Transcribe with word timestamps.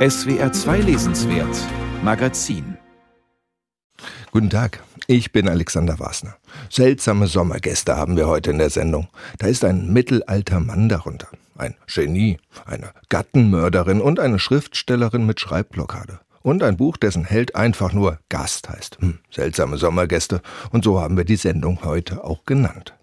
SWR 0.00 0.50
2 0.50 0.78
Lesenswert 0.78 1.54
Magazin 2.02 2.78
Guten 4.32 4.48
Tag, 4.48 4.82
ich 5.08 5.30
bin 5.30 5.46
Alexander 5.46 5.98
Wasner. 5.98 6.36
Seltsame 6.70 7.26
Sommergäste 7.26 7.98
haben 7.98 8.16
wir 8.16 8.26
heute 8.26 8.50
in 8.50 8.56
der 8.56 8.70
Sendung. 8.70 9.08
Da 9.36 9.48
ist 9.48 9.62
ein 9.62 9.92
mittelalter 9.92 10.58
Mann 10.58 10.88
darunter. 10.88 11.28
Ein 11.58 11.74
Genie, 11.86 12.38
eine 12.64 12.92
Gattenmörderin 13.10 14.00
und 14.00 14.20
eine 14.20 14.38
Schriftstellerin 14.38 15.26
mit 15.26 15.38
Schreibblockade. 15.38 16.20
Und 16.40 16.62
ein 16.62 16.78
Buch, 16.78 16.96
dessen 16.96 17.26
Held 17.26 17.54
einfach 17.54 17.92
nur 17.92 18.20
Gast 18.30 18.70
heißt. 18.70 19.02
Hm, 19.02 19.18
seltsame 19.30 19.76
Sommergäste. 19.76 20.40
Und 20.70 20.82
so 20.82 20.98
haben 20.98 21.18
wir 21.18 21.24
die 21.24 21.36
Sendung 21.36 21.84
heute 21.84 22.24
auch 22.24 22.46
genannt. 22.46 22.94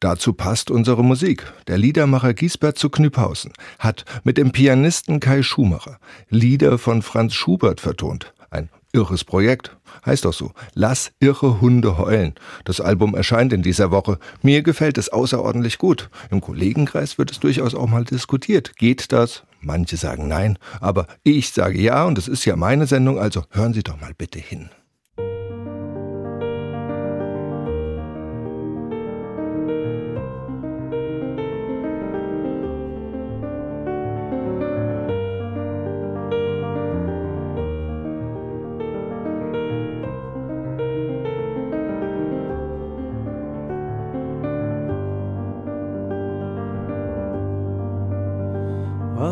Dazu 0.00 0.32
passt 0.32 0.70
unsere 0.70 1.02
Musik. 1.02 1.44
Der 1.66 1.78
Liedermacher 1.78 2.34
Giesbert 2.34 2.78
zu 2.78 2.90
Knüphausen 2.90 3.52
hat 3.78 4.04
mit 4.24 4.38
dem 4.38 4.52
Pianisten 4.52 5.20
Kai 5.20 5.42
Schumacher 5.42 5.98
Lieder 6.28 6.78
von 6.78 7.02
Franz 7.02 7.34
Schubert 7.34 7.80
vertont. 7.80 8.34
Ein 8.50 8.68
irres 8.92 9.24
Projekt. 9.24 9.76
Heißt 10.04 10.24
doch 10.24 10.32
so. 10.32 10.52
Lass 10.74 11.12
irre 11.20 11.60
Hunde 11.60 11.98
heulen. 11.98 12.34
Das 12.64 12.80
Album 12.80 13.14
erscheint 13.14 13.52
in 13.52 13.62
dieser 13.62 13.90
Woche. 13.90 14.18
Mir 14.42 14.62
gefällt 14.62 14.98
es 14.98 15.08
außerordentlich 15.08 15.78
gut. 15.78 16.10
Im 16.30 16.40
Kollegenkreis 16.40 17.18
wird 17.18 17.30
es 17.30 17.40
durchaus 17.40 17.74
auch 17.74 17.88
mal 17.88 18.04
diskutiert. 18.04 18.76
Geht 18.76 19.12
das? 19.12 19.44
Manche 19.60 19.96
sagen 19.96 20.28
nein, 20.28 20.58
aber 20.80 21.06
ich 21.24 21.50
sage 21.50 21.80
ja 21.80 22.04
und 22.04 22.18
es 22.18 22.28
ist 22.28 22.44
ja 22.44 22.54
meine 22.56 22.86
Sendung, 22.86 23.18
also 23.18 23.44
hören 23.50 23.72
Sie 23.74 23.82
doch 23.82 24.00
mal 24.00 24.12
bitte 24.16 24.38
hin. 24.38 24.70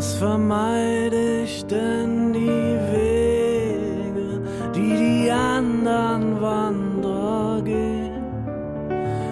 Was 0.05 0.17
vermeide 0.17 1.45
ich 1.45 1.65
denn 1.65 2.35
die 2.35 2.77
Wege, 2.93 4.43
die 4.75 4.97
die 5.05 5.31
anderen 5.31 6.43
Wanderer 6.43 7.63
gehen? 7.63 8.23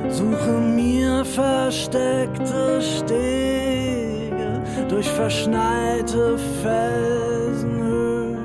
Suche 0.08 0.52
mir 0.74 1.26
versteckte 1.26 2.80
Stege 2.80 4.62
durch 4.88 5.10
verschneite 5.10 6.38
Felsenhöhen. 6.62 8.38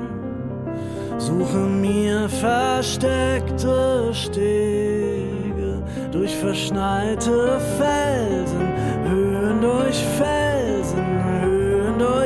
Suche 1.16 1.56
mir 1.56 2.28
versteckte 2.28 4.12
Stege 4.12 5.82
durch 6.12 6.36
verschneite 6.36 7.58
Felsenhöhen, 7.78 9.62
durch 9.62 9.96
Felsenhöhen 10.18 10.47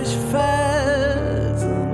durch 0.02 0.16
Felsen 0.30 1.90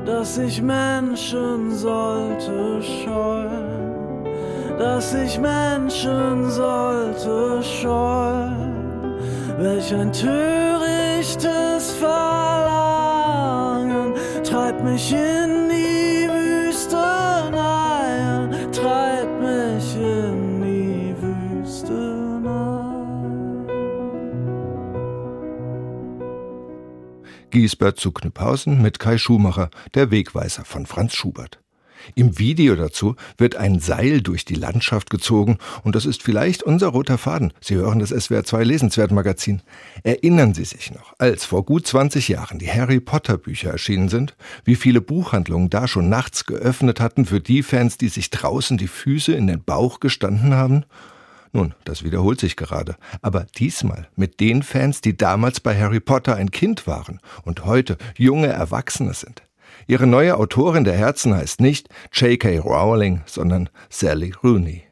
dass 0.05 0.37
ich 0.37 0.61
Menschen 0.61 1.71
sollte 1.71 2.81
scheuen, 2.83 4.25
dass 4.77 5.15
ich 5.15 5.39
Menschen 5.39 6.51
sollte 6.51 7.63
scheuen, 7.63 9.15
welch 9.57 9.95
ein 9.95 10.11
törichtes 10.11 11.91
Verlangen 11.99 12.67
treibt 14.43 14.83
mich 14.83 15.13
in 15.13 15.46
Giesbert 27.57 27.99
zu 27.99 28.11
Knüpphausen 28.11 28.83
mit 28.83 28.99
Kai 28.99 29.17
Schumacher, 29.17 29.71
der 29.95 30.11
Wegweiser 30.11 30.63
von 30.63 30.85
Franz 30.85 31.15
Schubert. 31.15 31.59
Im 32.13 32.37
Video 32.37 32.75
dazu 32.75 33.15
wird 33.39 33.55
ein 33.55 33.79
Seil 33.79 34.21
durch 34.21 34.45
die 34.45 34.53
Landschaft 34.53 35.09
gezogen 35.09 35.57
und 35.83 35.95
das 35.95 36.05
ist 36.05 36.21
vielleicht 36.21 36.61
unser 36.61 36.89
roter 36.89 37.17
Faden. 37.17 37.51
Sie 37.59 37.73
hören 37.73 37.97
das 37.97 38.11
SWR 38.11 38.43
2 38.43 38.63
Lesenswert 38.63 39.11
Magazin. 39.11 39.63
Erinnern 40.03 40.53
Sie 40.53 40.65
sich 40.65 40.91
noch, 40.91 41.15
als 41.17 41.45
vor 41.45 41.65
gut 41.65 41.87
20 41.87 42.27
Jahren 42.27 42.59
die 42.59 42.69
Harry 42.69 42.99
Potter 42.99 43.39
Bücher 43.39 43.71
erschienen 43.71 44.09
sind, 44.09 44.37
wie 44.63 44.75
viele 44.75 45.01
Buchhandlungen 45.01 45.71
da 45.71 45.87
schon 45.87 46.09
nachts 46.09 46.45
geöffnet 46.45 46.99
hatten 46.99 47.25
für 47.25 47.41
die 47.41 47.63
Fans, 47.63 47.97
die 47.97 48.09
sich 48.09 48.29
draußen 48.29 48.77
die 48.77 48.87
Füße 48.87 49.33
in 49.33 49.47
den 49.47 49.63
Bauch 49.63 49.99
gestanden 49.99 50.53
haben? 50.53 50.85
Nun, 51.57 51.73
das 51.85 52.03
wiederholt 52.03 52.39
sich 52.39 52.55
gerade. 52.55 52.97
Aber 53.23 53.47
diesmal 53.57 54.07
mit 54.15 54.39
den 54.39 54.61
Fans, 54.61 55.01
die 55.01 55.17
damals 55.17 55.59
bei 55.59 55.75
Harry 55.75 55.99
Potter 55.99 56.35
ein 56.35 56.51
Kind 56.51 56.85
waren 56.85 57.19
und 57.45 57.65
heute 57.65 57.97
junge 58.15 58.45
Erwachsene 58.45 59.15
sind. 59.15 59.41
Ihre 59.87 60.05
neue 60.05 60.37
Autorin 60.37 60.83
der 60.83 60.93
Herzen 60.93 61.33
heißt 61.33 61.59
nicht 61.59 61.89
J.K. 62.13 62.59
Rowling, 62.59 63.23
sondern 63.25 63.69
Sally 63.89 64.35
Rooney. 64.43 64.83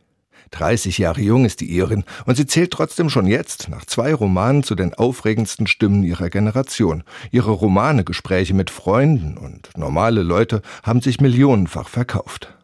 30 0.50 0.98
Jahre 0.98 1.22
jung 1.22 1.46
ist 1.46 1.62
die 1.62 1.70
Irin 1.70 2.04
und 2.26 2.36
sie 2.36 2.48
zählt 2.48 2.72
trotzdem 2.72 3.12
schon 3.12 3.28
jetzt, 3.28 3.70
nach 3.70 3.86
zwei 3.86 4.16
Romanen, 4.16 4.64
zu 4.64 4.74
den 4.74 4.96
aufregendsten 4.96 5.68
Stimmen 5.68 6.02
ihrer 6.02 6.32
Generation. 6.32 7.04
Ihre 7.30 7.52
Romane, 7.52 8.04
Gespräche 8.04 8.56
mit 8.56 8.72
Freunden 8.72 9.38
und 9.38 9.70
normale 9.78 10.24
Leute 10.24 10.64
haben 10.82 11.02
sich 11.02 11.22
millionenfach 11.22 11.90
verkauft. 11.90 12.55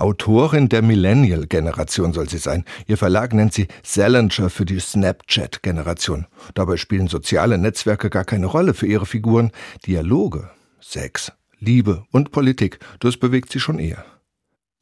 Autorin 0.00 0.68
der 0.68 0.82
Millennial-Generation 0.82 2.12
soll 2.12 2.28
sie 2.28 2.38
sein. 2.38 2.64
Ihr 2.86 2.96
Verlag 2.96 3.32
nennt 3.32 3.52
sie 3.52 3.68
Salinger 3.82 4.50
für 4.50 4.64
die 4.64 4.80
Snapchat-Generation. 4.80 6.26
Dabei 6.54 6.76
spielen 6.76 7.08
soziale 7.08 7.58
Netzwerke 7.58 8.10
gar 8.10 8.24
keine 8.24 8.46
Rolle 8.46 8.74
für 8.74 8.86
ihre 8.86 9.06
Figuren. 9.06 9.50
Dialoge, 9.86 10.50
Sex, 10.80 11.32
Liebe 11.58 12.04
und 12.10 12.32
Politik, 12.32 12.78
das 13.00 13.16
bewegt 13.16 13.52
sie 13.52 13.60
schon 13.60 13.78
eher. 13.78 14.04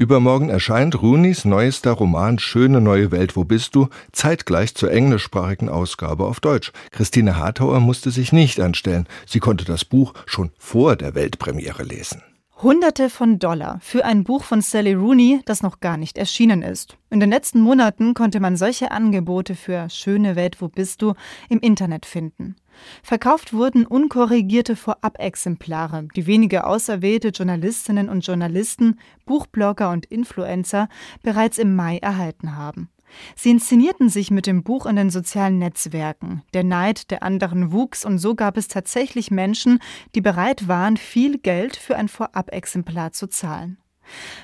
Übermorgen 0.00 0.48
erscheint 0.48 1.02
Runis 1.02 1.44
neuester 1.44 1.90
Roman 1.90 2.38
Schöne 2.38 2.80
neue 2.80 3.10
Welt, 3.10 3.34
wo 3.34 3.42
bist 3.42 3.74
du? 3.74 3.88
zeitgleich 4.12 4.76
zur 4.76 4.92
englischsprachigen 4.92 5.68
Ausgabe 5.68 6.24
auf 6.24 6.38
Deutsch. 6.38 6.70
Christine 6.92 7.36
Hartauer 7.36 7.80
musste 7.80 8.12
sich 8.12 8.32
nicht 8.32 8.60
anstellen. 8.60 9.08
Sie 9.26 9.40
konnte 9.40 9.64
das 9.64 9.84
Buch 9.84 10.14
schon 10.24 10.52
vor 10.56 10.94
der 10.94 11.16
Weltpremiere 11.16 11.82
lesen. 11.82 12.22
Hunderte 12.60 13.08
von 13.08 13.38
Dollar 13.38 13.78
für 13.80 14.04
ein 14.04 14.24
Buch 14.24 14.42
von 14.42 14.62
Sally 14.62 14.92
Rooney, 14.92 15.42
das 15.44 15.62
noch 15.62 15.78
gar 15.78 15.96
nicht 15.96 16.18
erschienen 16.18 16.62
ist. 16.62 16.96
In 17.08 17.20
den 17.20 17.30
letzten 17.30 17.60
Monaten 17.60 18.14
konnte 18.14 18.40
man 18.40 18.56
solche 18.56 18.90
Angebote 18.90 19.54
für 19.54 19.88
Schöne 19.90 20.34
Welt, 20.34 20.60
wo 20.60 20.66
bist 20.66 21.00
du 21.00 21.14
im 21.48 21.60
Internet 21.60 22.04
finden. 22.04 22.56
Verkauft 23.04 23.52
wurden 23.52 23.86
unkorrigierte 23.86 24.74
Vorab-Exemplare, 24.74 26.08
die 26.16 26.26
wenige 26.26 26.66
auserwählte 26.66 27.28
Journalistinnen 27.28 28.08
und 28.08 28.26
Journalisten, 28.26 28.98
Buchblogger 29.24 29.90
und 29.90 30.06
Influencer 30.06 30.88
bereits 31.22 31.58
im 31.58 31.76
Mai 31.76 31.98
erhalten 31.98 32.56
haben. 32.56 32.88
Sie 33.36 33.50
inszenierten 33.50 34.08
sich 34.08 34.30
mit 34.30 34.46
dem 34.46 34.62
Buch 34.62 34.86
in 34.86 34.96
den 34.96 35.10
sozialen 35.10 35.58
Netzwerken. 35.58 36.42
Der 36.54 36.64
Neid 36.64 37.10
der 37.10 37.22
anderen 37.22 37.72
wuchs 37.72 38.04
und 38.04 38.18
so 38.18 38.34
gab 38.34 38.56
es 38.56 38.68
tatsächlich 38.68 39.30
Menschen, 39.30 39.80
die 40.14 40.20
bereit 40.20 40.68
waren, 40.68 40.96
viel 40.96 41.38
Geld 41.38 41.76
für 41.76 41.96
ein 41.96 42.08
Vorab-Exemplar 42.08 43.12
zu 43.12 43.28
zahlen. 43.28 43.78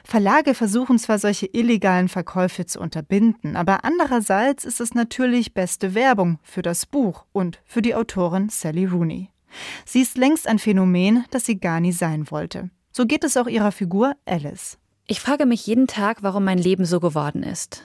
Verlage 0.04 0.54
versuchen 0.54 0.98
zwar 0.98 1.18
solche 1.18 1.46
illegalen 1.46 2.08
Verkäufe 2.08 2.66
zu 2.66 2.80
unterbinden, 2.80 3.56
aber 3.56 3.84
andererseits 3.84 4.64
ist 4.64 4.80
es 4.80 4.94
natürlich 4.94 5.54
beste 5.54 5.94
Werbung 5.94 6.38
für 6.42 6.62
das 6.62 6.86
Buch 6.86 7.24
und 7.32 7.60
für 7.64 7.82
die 7.82 7.94
Autorin 7.94 8.48
Sally 8.50 8.84
Rooney. 8.84 9.30
Sie 9.84 10.00
ist 10.00 10.18
längst 10.18 10.48
ein 10.48 10.58
Phänomen, 10.58 11.24
das 11.30 11.46
sie 11.46 11.58
gar 11.58 11.80
nie 11.80 11.92
sein 11.92 12.30
wollte. 12.30 12.70
So 12.92 13.06
geht 13.06 13.24
es 13.24 13.36
auch 13.36 13.46
ihrer 13.46 13.72
Figur 13.72 14.14
Alice. 14.26 14.78
Ich 15.06 15.20
frage 15.20 15.46
mich 15.46 15.66
jeden 15.66 15.86
Tag, 15.86 16.22
warum 16.22 16.44
mein 16.44 16.58
Leben 16.58 16.84
so 16.84 17.00
geworden 17.00 17.42
ist. 17.42 17.84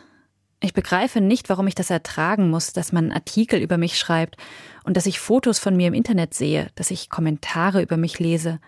Ich 0.62 0.74
begreife 0.74 1.22
nicht, 1.22 1.50
warum 1.50 1.68
ich 1.68 1.76
das 1.76 1.90
ertragen 1.90 2.50
muss, 2.50 2.74
dass 2.74 2.92
man 2.92 3.12
Artikel 3.12 3.62
über 3.62 3.78
mich 3.78 3.98
schreibt 3.98 4.36
und 4.84 4.98
dass 4.98 5.06
ich 5.06 5.20
Fotos 5.20 5.58
von 5.58 5.78
mir 5.78 5.88
im 5.88 5.94
Internet 5.94 6.34
sehe, 6.34 6.68
dass 6.76 6.92
ich 6.92 7.10
Kommentare 7.10 7.82
über 7.82 7.96
mich 7.96 8.20
lese. 8.20 8.60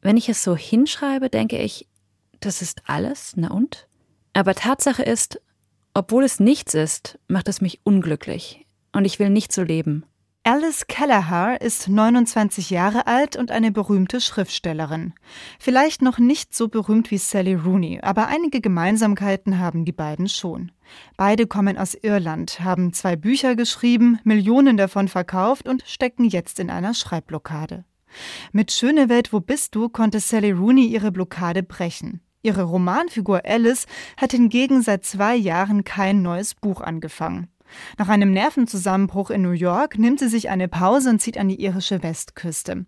Wenn 0.00 0.16
ich 0.16 0.28
es 0.28 0.42
so 0.42 0.56
hinschreibe, 0.56 1.30
denke 1.30 1.58
ich, 1.58 1.86
das 2.40 2.60
ist 2.60 2.82
alles, 2.86 3.34
na 3.36 3.50
und? 3.50 3.86
Aber 4.32 4.54
Tatsache 4.54 5.02
ist, 5.02 5.40
obwohl 5.94 6.24
es 6.24 6.40
nichts 6.40 6.74
ist, 6.74 7.18
macht 7.28 7.48
es 7.48 7.60
mich 7.60 7.80
unglücklich. 7.84 8.66
Und 8.92 9.04
ich 9.04 9.18
will 9.18 9.30
nicht 9.30 9.52
so 9.52 9.62
leben. 9.62 10.04
Alice 10.46 10.86
Kelleher 10.86 11.60
ist 11.60 11.88
29 11.88 12.70
Jahre 12.70 13.08
alt 13.08 13.34
und 13.34 13.50
eine 13.50 13.72
berühmte 13.72 14.20
Schriftstellerin. 14.20 15.12
Vielleicht 15.58 16.02
noch 16.02 16.18
nicht 16.18 16.54
so 16.54 16.68
berühmt 16.68 17.10
wie 17.10 17.18
Sally 17.18 17.54
Rooney, 17.54 17.98
aber 18.00 18.28
einige 18.28 18.60
Gemeinsamkeiten 18.60 19.58
haben 19.58 19.84
die 19.84 19.90
beiden 19.90 20.28
schon. 20.28 20.70
Beide 21.16 21.48
kommen 21.48 21.76
aus 21.76 21.94
Irland, 21.94 22.60
haben 22.60 22.92
zwei 22.92 23.16
Bücher 23.16 23.56
geschrieben, 23.56 24.20
Millionen 24.22 24.76
davon 24.76 25.08
verkauft 25.08 25.66
und 25.68 25.82
stecken 25.84 26.26
jetzt 26.26 26.60
in 26.60 26.70
einer 26.70 26.94
Schreibblockade. 26.94 27.84
Mit 28.52 28.70
Schöne 28.70 29.08
Welt, 29.08 29.32
wo 29.32 29.40
bist 29.40 29.74
du 29.74 29.88
konnte 29.88 30.20
Sally 30.20 30.52
Rooney 30.52 30.86
ihre 30.86 31.10
Blockade 31.10 31.64
brechen. 31.64 32.20
Ihre 32.42 32.62
Romanfigur 32.62 33.40
Alice 33.44 33.86
hat 34.16 34.30
hingegen 34.30 34.80
seit 34.80 35.04
zwei 35.04 35.34
Jahren 35.34 35.82
kein 35.82 36.22
neues 36.22 36.54
Buch 36.54 36.82
angefangen. 36.82 37.48
Nach 37.98 38.08
einem 38.08 38.32
Nervenzusammenbruch 38.32 39.30
in 39.30 39.42
New 39.42 39.50
York 39.50 39.98
nimmt 39.98 40.20
sie 40.20 40.28
sich 40.28 40.48
eine 40.50 40.68
Pause 40.68 41.10
und 41.10 41.20
zieht 41.20 41.38
an 41.38 41.48
die 41.48 41.60
irische 41.60 42.02
Westküste. 42.02 42.86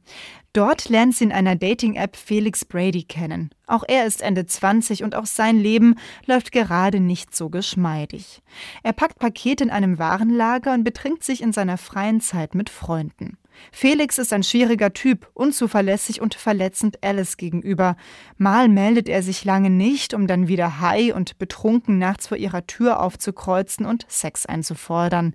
Dort 0.52 0.88
lernt 0.88 1.14
sie 1.14 1.24
in 1.24 1.32
einer 1.32 1.56
Dating-App 1.56 2.16
Felix 2.16 2.64
Brady 2.64 3.04
kennen. 3.04 3.50
Auch 3.66 3.84
er 3.86 4.06
ist 4.06 4.22
Ende 4.22 4.46
20 4.46 5.04
und 5.04 5.14
auch 5.14 5.26
sein 5.26 5.58
Leben 5.58 5.94
läuft 6.26 6.52
gerade 6.52 7.00
nicht 7.00 7.36
so 7.36 7.50
geschmeidig. 7.50 8.42
Er 8.82 8.92
packt 8.92 9.18
Pakete 9.18 9.64
in 9.64 9.70
einem 9.70 9.98
Warenlager 9.98 10.72
und 10.72 10.84
betrinkt 10.84 11.22
sich 11.22 11.42
in 11.42 11.52
seiner 11.52 11.78
freien 11.78 12.20
Zeit 12.20 12.54
mit 12.54 12.70
Freunden. 12.70 13.38
Felix 13.72 14.18
ist 14.18 14.32
ein 14.32 14.42
schwieriger 14.42 14.92
Typ, 14.92 15.28
unzuverlässig 15.34 16.20
und 16.20 16.34
verletzend 16.34 17.02
Alice 17.02 17.36
gegenüber. 17.36 17.96
Mal 18.36 18.68
meldet 18.68 19.08
er 19.08 19.22
sich 19.22 19.44
lange 19.44 19.70
nicht, 19.70 20.14
um 20.14 20.26
dann 20.26 20.48
wieder 20.48 20.80
high 20.80 21.14
und 21.14 21.38
betrunken 21.38 21.98
nachts 21.98 22.28
vor 22.28 22.36
ihrer 22.36 22.66
Tür 22.66 23.00
aufzukreuzen 23.00 23.86
und 23.86 24.06
Sex 24.08 24.46
einzufordern. 24.46 25.34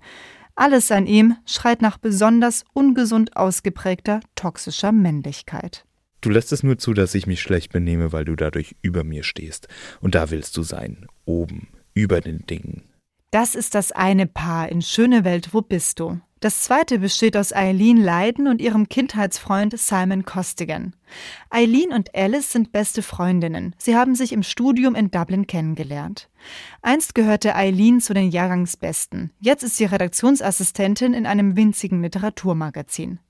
Alles 0.56 0.92
an 0.92 1.06
ihm 1.06 1.36
schreit 1.46 1.82
nach 1.82 1.98
besonders 1.98 2.64
ungesund 2.72 3.36
ausgeprägter 3.36 4.20
toxischer 4.36 4.92
Männlichkeit. 4.92 5.84
Du 6.20 6.30
lässt 6.30 6.52
es 6.52 6.62
nur 6.62 6.78
zu, 6.78 6.94
dass 6.94 7.14
ich 7.14 7.26
mich 7.26 7.42
schlecht 7.42 7.72
benehme, 7.72 8.12
weil 8.12 8.24
du 8.24 8.34
dadurch 8.34 8.76
über 8.80 9.04
mir 9.04 9.24
stehst. 9.24 9.68
Und 10.00 10.14
da 10.14 10.30
willst 10.30 10.56
du 10.56 10.62
sein. 10.62 11.06
Oben, 11.26 11.68
über 11.92 12.20
den 12.20 12.46
Dingen. 12.46 12.84
Das 13.30 13.54
ist 13.54 13.74
das 13.74 13.92
eine 13.92 14.26
Paar 14.26 14.68
in 14.68 14.80
Schöne 14.80 15.24
Welt, 15.24 15.48
wo 15.52 15.60
bist 15.60 15.98
du? 16.00 16.20
Das 16.44 16.60
zweite 16.60 16.98
besteht 16.98 17.38
aus 17.38 17.54
Eileen 17.54 17.96
Leiden 17.96 18.48
und 18.48 18.60
ihrem 18.60 18.90
Kindheitsfreund 18.90 19.78
Simon 19.78 20.26
Costigan. 20.26 20.94
Eileen 21.48 21.90
und 21.90 22.14
Alice 22.14 22.52
sind 22.52 22.70
beste 22.70 23.00
Freundinnen. 23.00 23.74
Sie 23.78 23.96
haben 23.96 24.14
sich 24.14 24.30
im 24.30 24.42
Studium 24.42 24.94
in 24.94 25.10
Dublin 25.10 25.46
kennengelernt. 25.46 26.28
Einst 26.82 27.14
gehörte 27.14 27.54
Eileen 27.54 28.02
zu 28.02 28.12
den 28.12 28.30
Jahrgangsbesten. 28.30 29.32
Jetzt 29.40 29.62
ist 29.62 29.78
sie 29.78 29.86
Redaktionsassistentin 29.86 31.14
in 31.14 31.24
einem 31.24 31.56
winzigen 31.56 32.02
Literaturmagazin. 32.02 33.20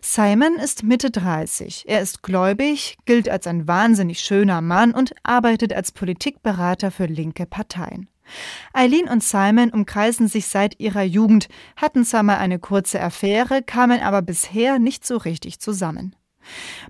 Simon 0.00 0.54
ist 0.54 0.84
Mitte 0.84 1.10
30. 1.10 1.84
Er 1.86 2.00
ist 2.00 2.22
gläubig, 2.22 2.96
gilt 3.04 3.28
als 3.28 3.46
ein 3.46 3.68
wahnsinnig 3.68 4.20
schöner 4.20 4.62
Mann 4.62 4.92
und 4.92 5.14
arbeitet 5.22 5.74
als 5.74 5.92
Politikberater 5.92 6.90
für 6.90 7.04
linke 7.04 7.44
Parteien. 7.44 8.08
Eileen 8.72 9.08
und 9.08 9.22
Simon 9.22 9.70
umkreisen 9.70 10.28
sich 10.28 10.46
seit 10.46 10.80
ihrer 10.80 11.02
Jugend, 11.02 11.48
hatten 11.76 12.04
zwar 12.04 12.22
mal 12.22 12.38
eine 12.38 12.58
kurze 12.58 13.00
Affäre, 13.00 13.62
kamen 13.62 14.00
aber 14.00 14.22
bisher 14.22 14.78
nicht 14.78 15.06
so 15.06 15.16
richtig 15.16 15.60
zusammen. 15.60 16.16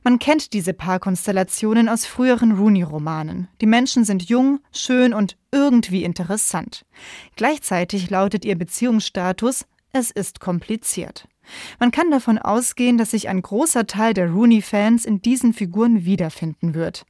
Man 0.03 0.19
kennt 0.19 0.53
diese 0.53 0.75
Paarkonstellationen 0.75 1.89
aus 1.89 2.07
früheren 2.07 2.53
Rooney-Romanen. 2.53 3.49
Die 3.61 3.67
Menschen 3.67 4.05
sind 4.05 4.29
jung, 4.29 4.61
schön 4.73 5.15
und 5.15 5.37
irgendwie 5.53 6.05
interessant. 6.05 6.85
Gleichzeitig 7.37 8.11
lautet 8.11 8.45
ihr 8.45 8.59
Beziehungsstatus, 8.59 9.67
es 9.93 10.11
ist 10.11 10.41
kompliziert. 10.41 11.29
Man 11.79 11.91
kann 11.91 12.11
davon 12.11 12.38
ausgehen, 12.38 12.99
dass 12.99 13.12
sich 13.12 13.29
ein 13.29 13.43
großer 13.43 13.87
Teil 13.87 14.14
der 14.14 14.31
Rooney-Fans 14.31 15.05
in 15.05 15.23
diesen 15.23 15.52
Figuren 15.52 16.05
wiederfinden 16.05 16.75
wird. 16.75 17.05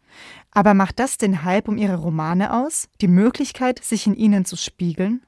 Aber 0.50 0.74
macht 0.74 0.98
das 0.98 1.18
den 1.18 1.44
Hype 1.44 1.68
um 1.68 1.76
ihre 1.76 1.96
Romane 1.96 2.52
aus? 2.52 2.88
Die 3.00 3.08
Möglichkeit, 3.08 3.82
sich 3.82 4.06
in 4.06 4.14
ihnen 4.14 4.44
zu 4.44 4.56
spiegeln? 4.56 5.22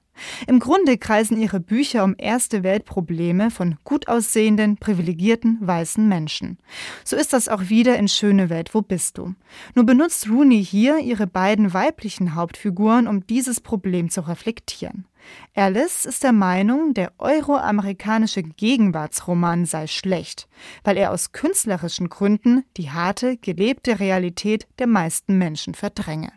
Im 0.47 0.61
Grunde 0.61 0.99
kreisen 0.99 1.41
ihre 1.41 1.61
Bücher 1.61 2.05
um 2.05 2.15
erste 2.19 2.63
Weltprobleme 2.63 3.51
von 3.51 3.77
gut 3.85 4.09
aussehenden, 4.09 4.77
privilegierten, 4.77 5.59
weißen 5.61 6.07
Menschen. 6.07 6.59
So 7.05 7.17
ist 7.17 7.33
das 7.33 7.49
auch 7.49 7.69
wieder 7.69 7.97
in 7.97 8.09
Schöne 8.09 8.51
Welt, 8.51 8.75
wo 8.75 8.83
bist 8.83 9.19
du? 9.19 9.35
Nur 9.75 9.87
benutzt 9.87 10.29
Rooney 10.29 10.65
hier 10.65 10.99
ihre 10.99 11.27
beiden 11.27 11.75
weiblichen 11.75 12.35
Hauptfiguren, 12.35 13.07
um 13.07 13.27
dieses 13.27 13.61
Problem 13.61 14.11
zu 14.11 14.23
reflektieren. 14.23 15.07
Alice 15.55 16.05
ist 16.05 16.23
der 16.23 16.33
Meinung, 16.33 16.95
der 16.95 17.13
euroamerikanische 17.19 18.43
Gegenwartsroman 18.43 19.65
sei 19.65 19.87
schlecht, 19.87 20.49
weil 20.85 20.97
er 20.97 21.11
aus 21.11 21.33
künstlerischen 21.33 22.09
Gründen 22.09 22.65
die 22.77 22.91
harte, 22.91 23.37
gelebte 23.37 23.99
Realität 23.99 24.67
der 24.79 24.87
meisten 24.87 25.37
Menschen 25.39 25.75
verdränge. 25.75 26.33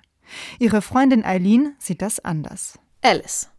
Ihre 0.59 0.81
Freundin 0.81 1.23
Eileen 1.23 1.75
sieht 1.79 2.01
das 2.01 2.19
anders. 2.19 2.79
Alice, 3.01 3.49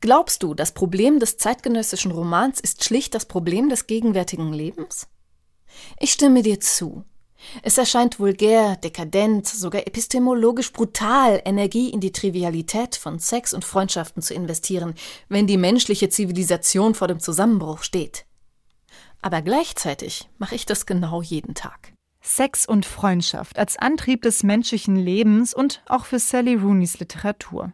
Glaubst 0.00 0.42
du, 0.42 0.54
das 0.54 0.72
Problem 0.72 1.18
des 1.18 1.36
zeitgenössischen 1.36 2.10
Romans 2.10 2.58
ist 2.58 2.84
schlicht 2.84 3.14
das 3.14 3.26
Problem 3.26 3.68
des 3.68 3.86
gegenwärtigen 3.86 4.52
Lebens? 4.52 5.08
Ich 5.98 6.12
stimme 6.12 6.42
dir 6.42 6.58
zu. 6.58 7.04
Es 7.62 7.78
erscheint 7.78 8.18
vulgär, 8.18 8.76
dekadent, 8.76 9.46
sogar 9.46 9.86
epistemologisch 9.86 10.72
brutal, 10.72 11.40
Energie 11.44 11.90
in 11.90 12.00
die 12.00 12.12
Trivialität 12.12 12.96
von 12.96 13.18
Sex 13.18 13.52
und 13.52 13.64
Freundschaften 13.64 14.22
zu 14.22 14.34
investieren, 14.34 14.94
wenn 15.28 15.46
die 15.46 15.56
menschliche 15.56 16.08
Zivilisation 16.08 16.94
vor 16.94 17.08
dem 17.08 17.20
Zusammenbruch 17.20 17.82
steht. 17.82 18.26
Aber 19.22 19.42
gleichzeitig 19.42 20.28
mache 20.38 20.54
ich 20.54 20.64
das 20.64 20.86
genau 20.86 21.20
jeden 21.20 21.54
Tag. 21.54 21.92
Sex 22.22 22.66
und 22.66 22.84
Freundschaft 22.84 23.58
als 23.58 23.78
Antrieb 23.78 24.22
des 24.22 24.42
menschlichen 24.42 24.96
Lebens 24.96 25.54
und 25.54 25.82
auch 25.86 26.04
für 26.04 26.18
Sally 26.18 26.54
Rooneys 26.54 26.98
Literatur. 26.98 27.72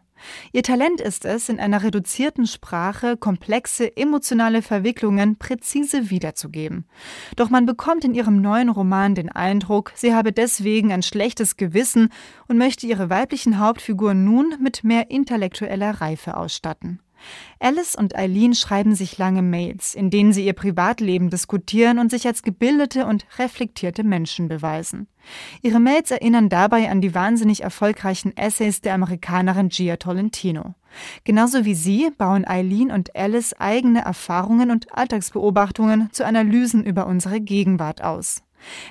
Ihr 0.51 0.63
Talent 0.63 1.01
ist 1.01 1.25
es, 1.25 1.49
in 1.49 1.59
einer 1.59 1.83
reduzierten 1.83 2.47
Sprache 2.47 3.17
komplexe 3.17 3.95
emotionale 3.95 4.61
Verwicklungen 4.61 5.37
präzise 5.37 6.09
wiederzugeben. 6.09 6.85
Doch 7.35 7.49
man 7.49 7.65
bekommt 7.65 8.03
in 8.03 8.13
ihrem 8.13 8.41
neuen 8.41 8.69
Roman 8.69 9.15
den 9.15 9.29
Eindruck, 9.29 9.91
sie 9.95 10.13
habe 10.13 10.31
deswegen 10.31 10.91
ein 10.91 11.03
schlechtes 11.03 11.57
Gewissen 11.57 12.09
und 12.47 12.57
möchte 12.57 12.87
ihre 12.87 13.09
weiblichen 13.09 13.59
Hauptfiguren 13.59 14.23
nun 14.23 14.55
mit 14.61 14.83
mehr 14.83 15.09
intellektueller 15.09 16.01
Reife 16.01 16.37
ausstatten. 16.37 16.99
Alice 17.59 17.95
und 17.95 18.15
Eileen 18.15 18.53
schreiben 18.53 18.95
sich 18.95 19.17
lange 19.17 19.41
Mails, 19.41 19.95
in 19.95 20.09
denen 20.09 20.33
sie 20.33 20.45
ihr 20.45 20.53
Privatleben 20.53 21.29
diskutieren 21.29 21.99
und 21.99 22.11
sich 22.11 22.27
als 22.27 22.43
gebildete 22.43 23.05
und 23.05 23.25
reflektierte 23.37 24.03
Menschen 24.03 24.47
beweisen. 24.47 25.07
Ihre 25.61 25.79
Mails 25.79 26.11
erinnern 26.11 26.49
dabei 26.49 26.89
an 26.89 27.01
die 27.01 27.13
wahnsinnig 27.13 27.63
erfolgreichen 27.63 28.35
Essays 28.37 28.81
der 28.81 28.93
Amerikanerin 28.93 29.69
Gia 29.69 29.97
Tolentino. 29.97 30.75
Genauso 31.23 31.65
wie 31.65 31.75
sie 31.75 32.09
bauen 32.17 32.47
Eileen 32.47 32.91
und 32.91 33.15
Alice 33.15 33.53
eigene 33.53 34.01
Erfahrungen 34.01 34.71
und 34.71 34.95
Alltagsbeobachtungen 34.95 36.09
zu 36.11 36.25
Analysen 36.25 36.83
über 36.83 37.07
unsere 37.07 37.41
Gegenwart 37.41 38.03
aus. 38.03 38.43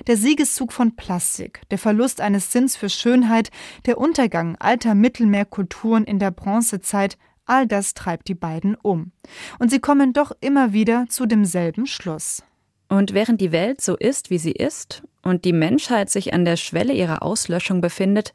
Der 0.07 0.17
Siegeszug 0.17 0.71
von 0.71 0.95
Plastik, 0.95 1.61
der 1.71 1.77
Verlust 1.77 2.21
eines 2.21 2.51
Sinns 2.51 2.77
für 2.77 2.89
Schönheit, 2.89 3.51
der 3.85 3.97
Untergang 3.97 4.55
alter 4.59 4.95
Mittelmeerkulturen 4.95 6.05
in 6.05 6.19
der 6.19 6.31
Bronzezeit 6.31 7.17
All 7.47 7.65
das 7.65 7.93
treibt 7.93 8.27
die 8.27 8.35
beiden 8.35 8.75
um. 8.75 9.11
Und 9.57 9.71
sie 9.71 9.79
kommen 9.79 10.13
doch 10.13 10.31
immer 10.41 10.73
wieder 10.73 11.05
zu 11.09 11.25
demselben 11.25 11.87
Schluss. 11.87 12.43
Und 12.89 13.13
während 13.13 13.41
die 13.41 13.51
Welt 13.51 13.81
so 13.81 13.95
ist, 13.95 14.29
wie 14.29 14.37
sie 14.37 14.51
ist, 14.51 15.03
und 15.23 15.45
die 15.45 15.53
Menschheit 15.53 16.09
sich 16.09 16.33
an 16.33 16.45
der 16.45 16.57
Schwelle 16.57 16.93
ihrer 16.93 17.23
Auslöschung 17.23 17.81
befindet, 17.81 18.33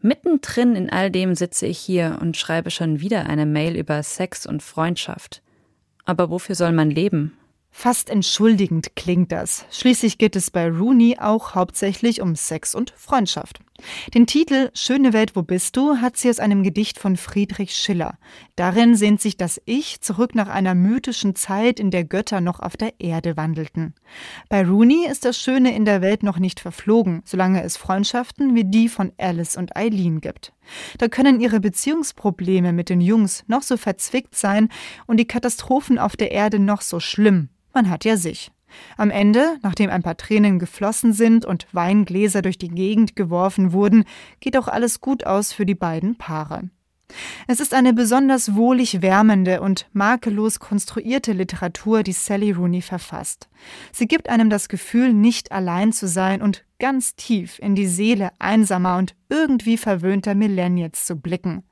mittendrin 0.00 0.76
in 0.76 0.90
all 0.90 1.10
dem 1.10 1.34
sitze 1.34 1.66
ich 1.66 1.78
hier 1.78 2.18
und 2.20 2.36
schreibe 2.36 2.70
schon 2.70 3.00
wieder 3.00 3.26
eine 3.26 3.46
Mail 3.46 3.76
über 3.76 4.02
Sex 4.02 4.46
und 4.46 4.62
Freundschaft. 4.62 5.42
Aber 6.04 6.30
wofür 6.30 6.54
soll 6.54 6.72
man 6.72 6.90
leben? 6.90 7.36
Fast 7.70 8.10
entschuldigend 8.10 8.96
klingt 8.96 9.30
das. 9.30 9.64
Schließlich 9.70 10.18
geht 10.18 10.36
es 10.36 10.50
bei 10.50 10.68
Rooney 10.68 11.18
auch 11.20 11.54
hauptsächlich 11.54 12.20
um 12.20 12.34
Sex 12.34 12.74
und 12.74 12.90
Freundschaft. 12.96 13.60
Den 14.14 14.26
Titel 14.26 14.70
Schöne 14.74 15.12
Welt, 15.12 15.36
wo 15.36 15.42
bist 15.42 15.76
du? 15.76 15.96
hat 15.96 16.16
sie 16.16 16.30
aus 16.30 16.40
einem 16.40 16.62
Gedicht 16.62 16.98
von 16.98 17.16
Friedrich 17.16 17.74
Schiller. 17.74 18.18
Darin 18.56 18.96
sehnt 18.96 19.20
sich 19.20 19.36
das 19.36 19.60
Ich 19.64 20.00
zurück 20.00 20.34
nach 20.34 20.48
einer 20.48 20.74
mythischen 20.74 21.34
Zeit, 21.34 21.78
in 21.78 21.90
der 21.90 22.04
Götter 22.04 22.40
noch 22.40 22.60
auf 22.60 22.76
der 22.76 22.94
Erde 22.98 23.36
wandelten. 23.36 23.94
Bei 24.48 24.64
Rooney 24.64 25.06
ist 25.08 25.24
das 25.24 25.40
Schöne 25.40 25.74
in 25.74 25.84
der 25.84 26.02
Welt 26.02 26.22
noch 26.22 26.38
nicht 26.38 26.60
verflogen, 26.60 27.22
solange 27.24 27.62
es 27.62 27.76
Freundschaften 27.76 28.54
wie 28.54 28.64
die 28.64 28.88
von 28.88 29.12
Alice 29.18 29.56
und 29.56 29.76
Eileen 29.76 30.20
gibt. 30.20 30.52
Da 30.98 31.08
können 31.08 31.40
ihre 31.40 31.60
Beziehungsprobleme 31.60 32.72
mit 32.72 32.88
den 32.88 33.00
Jungs 33.00 33.44
noch 33.46 33.62
so 33.62 33.76
verzwickt 33.76 34.34
sein 34.34 34.68
und 35.06 35.18
die 35.18 35.28
Katastrophen 35.28 35.98
auf 35.98 36.16
der 36.16 36.32
Erde 36.32 36.58
noch 36.58 36.82
so 36.82 37.00
schlimm. 37.00 37.48
Man 37.72 37.88
hat 37.88 38.04
ja 38.04 38.16
sich. 38.16 38.50
Am 38.96 39.10
Ende, 39.10 39.58
nachdem 39.62 39.90
ein 39.90 40.02
paar 40.02 40.16
Tränen 40.16 40.58
geflossen 40.58 41.12
sind 41.12 41.44
und 41.44 41.66
Weingläser 41.72 42.42
durch 42.42 42.58
die 42.58 42.68
Gegend 42.68 43.16
geworfen 43.16 43.72
wurden, 43.72 44.04
geht 44.40 44.56
auch 44.56 44.68
alles 44.68 45.00
gut 45.00 45.24
aus 45.24 45.52
für 45.52 45.66
die 45.66 45.74
beiden 45.74 46.16
Paare. 46.16 46.70
Es 47.46 47.60
ist 47.60 47.72
eine 47.72 47.94
besonders 47.94 48.54
wohlig 48.54 49.00
wärmende 49.00 49.62
und 49.62 49.88
makellos 49.92 50.60
konstruierte 50.60 51.32
Literatur, 51.32 52.02
die 52.02 52.12
Sally 52.12 52.52
Rooney 52.52 52.82
verfasst. 52.82 53.48
Sie 53.92 54.06
gibt 54.06 54.28
einem 54.28 54.50
das 54.50 54.68
Gefühl, 54.68 55.14
nicht 55.14 55.50
allein 55.52 55.92
zu 55.92 56.06
sein 56.06 56.42
und 56.42 56.64
ganz 56.78 57.16
tief 57.16 57.58
in 57.60 57.74
die 57.74 57.86
Seele 57.86 58.30
einsamer 58.38 58.98
und 58.98 59.14
irgendwie 59.30 59.78
verwöhnter 59.78 60.34
Millennials 60.34 61.06
zu 61.06 61.16
blicken. 61.16 61.62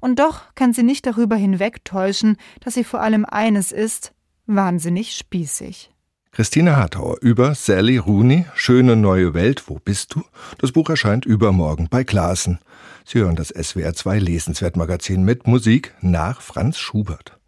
Und 0.00 0.18
doch 0.18 0.54
kann 0.54 0.72
sie 0.72 0.82
nicht 0.82 1.06
darüber 1.06 1.36
hinwegtäuschen, 1.36 2.38
dass 2.60 2.74
sie 2.74 2.84
vor 2.84 3.02
allem 3.02 3.26
eines 3.26 3.72
ist, 3.72 4.14
wahnsinnig 4.46 5.14
spießig. 5.14 5.90
Christine 6.32 6.76
Hartauer 6.76 7.16
über 7.22 7.56
Sally 7.56 7.96
Rooney, 7.96 8.46
Schöne 8.54 8.94
neue 8.94 9.34
Welt, 9.34 9.64
wo 9.66 9.80
bist 9.84 10.14
du? 10.14 10.22
Das 10.58 10.70
Buch 10.70 10.88
erscheint 10.88 11.26
übermorgen 11.26 11.88
bei 11.90 12.04
Klassen. 12.04 12.60
Sie 13.04 13.18
hören 13.18 13.34
das 13.34 13.48
SWR 13.48 13.94
2 13.94 14.20
Lesenswertmagazin 14.20 15.24
mit 15.24 15.48
Musik 15.48 15.92
nach 16.00 16.40
Franz 16.40 16.78
Schubert. 16.78 17.39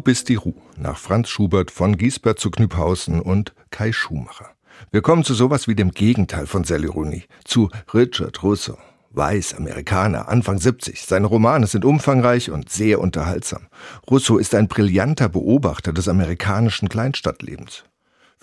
Du 0.00 0.04
bist 0.04 0.30
die 0.30 0.36
Ruh 0.36 0.54
nach 0.78 0.96
Franz 0.96 1.28
Schubert 1.28 1.70
von 1.70 1.98
Giesbert 1.98 2.38
zu 2.38 2.50
Knüpphausen 2.50 3.20
und 3.20 3.52
Kai 3.70 3.92
Schumacher. 3.92 4.48
Wir 4.90 5.02
kommen 5.02 5.24
zu 5.24 5.34
sowas 5.34 5.68
wie 5.68 5.74
dem 5.74 5.90
Gegenteil 5.90 6.46
von 6.46 6.64
Sally 6.64 6.86
Rooney, 6.86 7.24
zu 7.44 7.68
Richard 7.92 8.42
Russo. 8.42 8.78
Weiß, 9.10 9.52
Amerikaner, 9.52 10.30
Anfang 10.30 10.58
70. 10.58 11.02
Seine 11.02 11.26
Romane 11.26 11.66
sind 11.66 11.84
umfangreich 11.84 12.50
und 12.50 12.70
sehr 12.70 12.98
unterhaltsam. 12.98 13.66
Russo 14.10 14.38
ist 14.38 14.54
ein 14.54 14.68
brillanter 14.68 15.28
Beobachter 15.28 15.92
des 15.92 16.08
amerikanischen 16.08 16.88
Kleinstadtlebens. 16.88 17.84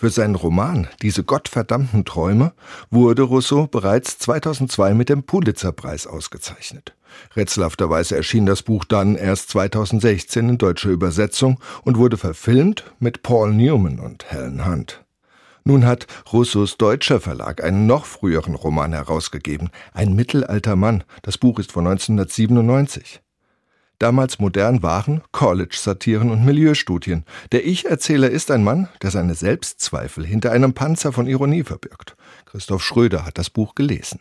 Für 0.00 0.10
seinen 0.10 0.36
Roman 0.36 0.86
Diese 1.02 1.24
gottverdammten 1.24 2.04
Träume 2.04 2.52
wurde 2.88 3.22
Rousseau 3.22 3.66
bereits 3.66 4.16
2002 4.20 4.94
mit 4.94 5.08
dem 5.08 5.24
Pulitzerpreis 5.24 6.06
ausgezeichnet. 6.06 6.94
Rätselhafterweise 7.34 8.14
erschien 8.14 8.46
das 8.46 8.62
Buch 8.62 8.84
dann 8.84 9.16
erst 9.16 9.50
2016 9.50 10.50
in 10.50 10.58
deutscher 10.58 10.90
Übersetzung 10.90 11.58
und 11.82 11.98
wurde 11.98 12.16
verfilmt 12.16 12.84
mit 13.00 13.24
Paul 13.24 13.52
Newman 13.52 13.98
und 13.98 14.30
Helen 14.30 14.64
Hunt. 14.64 15.04
Nun 15.64 15.84
hat 15.84 16.06
Rousseaus 16.32 16.78
deutscher 16.78 17.20
Verlag 17.20 17.64
einen 17.64 17.88
noch 17.88 18.06
früheren 18.06 18.54
Roman 18.54 18.92
herausgegeben, 18.92 19.70
Ein 19.92 20.14
mittelalter 20.14 20.76
Mann. 20.76 21.02
Das 21.22 21.38
Buch 21.38 21.58
ist 21.58 21.72
von 21.72 21.88
1997. 21.88 23.20
Damals 23.98 24.38
modern 24.38 24.82
waren 24.84 25.22
College-Satiren 25.32 26.30
und 26.30 26.44
Milieustudien. 26.44 27.24
Der 27.50 27.66
Ich-Erzähler 27.66 28.30
ist 28.30 28.52
ein 28.52 28.62
Mann, 28.62 28.88
der 29.02 29.10
seine 29.10 29.34
Selbstzweifel 29.34 30.24
hinter 30.24 30.52
einem 30.52 30.72
Panzer 30.72 31.12
von 31.12 31.26
Ironie 31.26 31.64
verbirgt. 31.64 32.16
Christoph 32.46 32.84
Schröder 32.84 33.26
hat 33.26 33.38
das 33.38 33.50
Buch 33.50 33.74
gelesen. 33.74 34.20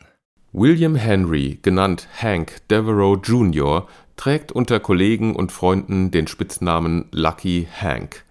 William 0.52 0.96
Henry, 0.96 1.60
genannt 1.62 2.08
Hank 2.20 2.68
Devereaux 2.70 3.22
Jr., 3.22 3.88
trägt 4.16 4.52
unter 4.52 4.80
Kollegen 4.80 5.36
und 5.36 5.52
Freunden 5.52 6.10
den 6.10 6.26
Spitznamen 6.26 7.06
Lucky 7.12 7.68
Hank. 7.72 8.26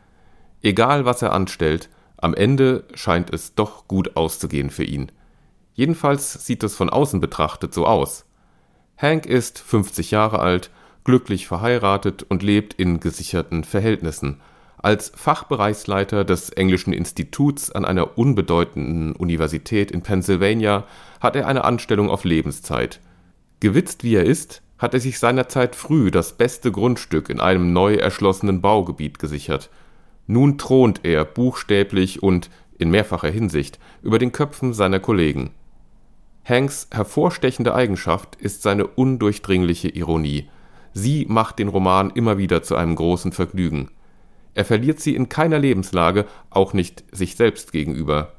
Egal 0.63 1.05
was 1.05 1.23
er 1.23 1.33
anstellt, 1.33 1.89
am 2.17 2.35
Ende 2.35 2.85
scheint 2.95 3.33
es 3.33 3.55
doch 3.55 3.87
gut 3.87 4.17
auszugehen 4.17 4.71
für 4.71 4.83
ihn. 4.83 5.13
Jedenfalls 5.75 6.45
sieht 6.45 6.65
es 6.65 6.75
von 6.75 6.91
außen 6.91 7.21
betrachtet 7.21 7.73
so 7.73 7.87
aus. 7.87 8.25
Hank 8.97 9.27
ist 9.27 9.61
50 9.61 10.11
Jahre 10.11 10.41
alt 10.41 10.71
glücklich 11.07 11.47
verheiratet 11.47 12.27
und 12.29 12.43
lebt 12.43 12.75
in 12.75 12.99
gesicherten 12.99 13.63
Verhältnissen. 13.63 14.41
Als 14.77 15.13
Fachbereichsleiter 15.15 16.25
des 16.25 16.51
Englischen 16.51 16.93
Instituts 16.93 17.71
an 17.71 17.85
einer 17.85 18.19
unbedeutenden 18.19 19.15
Universität 19.15 19.93
in 19.93 20.03
Pennsylvania 20.03 20.85
hat 21.21 21.37
er 21.37 21.47
eine 21.47 21.65
Anstellung 21.65 22.11
auf 22.11 22.25
Lebenszeit. 22.25 23.01
Gewitzt 23.61 24.03
wie 24.03 24.17
er 24.17 24.25
ist, 24.25 24.63
hat 24.79 24.95
er 24.95 25.01
sich 25.01 25.21
seinerzeit 25.21 25.77
früh 25.77 26.11
das 26.11 26.33
beste 26.33 26.73
Grundstück 26.73 27.31
in 27.31 27.41
einem 27.41 27.73
neu 27.73 27.95
erschlossenen 27.95 28.61
Baugebiet 28.61 29.21
gesichert. 29.21 29.71
Nun 30.27 30.59
thront 30.59 31.01
er 31.05 31.25
buchstäblich 31.25 32.21
und 32.21 32.51
in 32.79 32.91
mehrfacher 32.91 33.31
Hinsicht 33.31 33.79
über 34.03 34.19
den 34.19 34.33
Köpfen 34.33 34.75
seiner 34.75 34.99
Kollegen. 34.99 35.51
Hanks 36.45 36.89
hervorstechende 36.93 37.77
Eigenschaft 37.77 38.35
ist 38.35 38.63
seine 38.63 38.89
undurchdringliche 38.89 39.89
Ironie. 39.89 40.49
Sie 40.99 41.27
macht 41.29 41.59
den 41.59 41.69
Roman 41.69 42.09
immer 42.09 42.39
wieder 42.39 42.63
zu 42.63 42.75
einem 42.75 42.97
großen 42.97 43.31
Vergnügen. 43.31 43.91
Er 44.55 44.65
verliert 44.65 44.99
sie 44.99 45.15
in 45.15 45.29
keiner 45.29 45.59
Lebenslage, 45.59 46.25
auch 46.49 46.73
nicht 46.73 47.05
sich 47.13 47.37
selbst 47.37 47.71
gegenüber. 47.71 48.33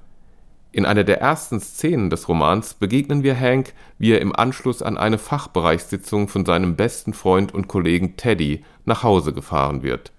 In 0.72 0.84
einer 0.88 1.04
der 1.04 1.22
ersten 1.22 1.60
Szenen 1.60 2.10
des 2.10 2.28
Romans 2.28 2.74
begegnen 2.74 3.22
wir 3.22 3.40
Hank, 3.40 3.74
wie 4.00 4.12
er 4.12 4.22
im 4.22 4.36
Anschluss 4.36 4.82
an 4.82 4.98
eine 4.98 5.20
Fachbereichssitzung 5.20 6.30
von 6.30 6.46
seinem 6.46 6.76
besten 6.76 7.14
Freund 7.14 7.54
und 7.54 7.68
Kollegen 7.68 8.18
Teddy 8.18 8.64
nach 8.86 9.04
Hause 9.04 9.34
gefahren 9.34 9.84
wird. 9.84 10.12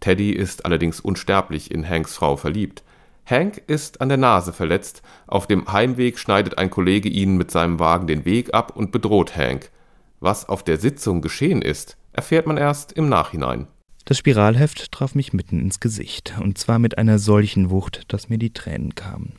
Teddy 0.00 0.32
ist 0.32 0.66
allerdings 0.66 1.00
unsterblich 1.00 1.70
in 1.70 1.88
Hanks 1.88 2.14
Frau 2.14 2.36
verliebt. 2.36 2.82
Hank 3.24 3.62
ist 3.68 4.02
an 4.02 4.10
der 4.10 4.18
Nase 4.18 4.52
verletzt, 4.52 5.00
auf 5.26 5.46
dem 5.46 5.72
Heimweg 5.72 6.18
schneidet 6.18 6.58
ein 6.58 6.68
Kollege 6.68 7.08
ihnen 7.08 7.38
mit 7.38 7.50
seinem 7.50 7.78
Wagen 7.78 8.06
den 8.06 8.26
Weg 8.26 8.52
ab 8.52 8.76
und 8.76 8.92
bedroht 8.92 9.34
Hank. 9.34 9.70
Was 10.20 10.48
auf 10.48 10.62
der 10.62 10.78
Sitzung 10.78 11.20
geschehen 11.20 11.62
ist, 11.62 11.96
erfährt 12.12 12.46
man 12.46 12.56
erst 12.56 12.92
im 12.92 13.08
Nachhinein. 13.08 13.66
Das 14.04 14.18
Spiralheft 14.18 14.92
traf 14.92 15.14
mich 15.14 15.32
mitten 15.32 15.60
ins 15.60 15.80
Gesicht, 15.80 16.34
und 16.40 16.58
zwar 16.58 16.78
mit 16.78 16.98
einer 16.98 17.18
solchen 17.18 17.70
Wucht, 17.70 18.12
dass 18.12 18.28
mir 18.28 18.38
die 18.38 18.52
Tränen 18.52 18.94
kamen. 18.94 19.34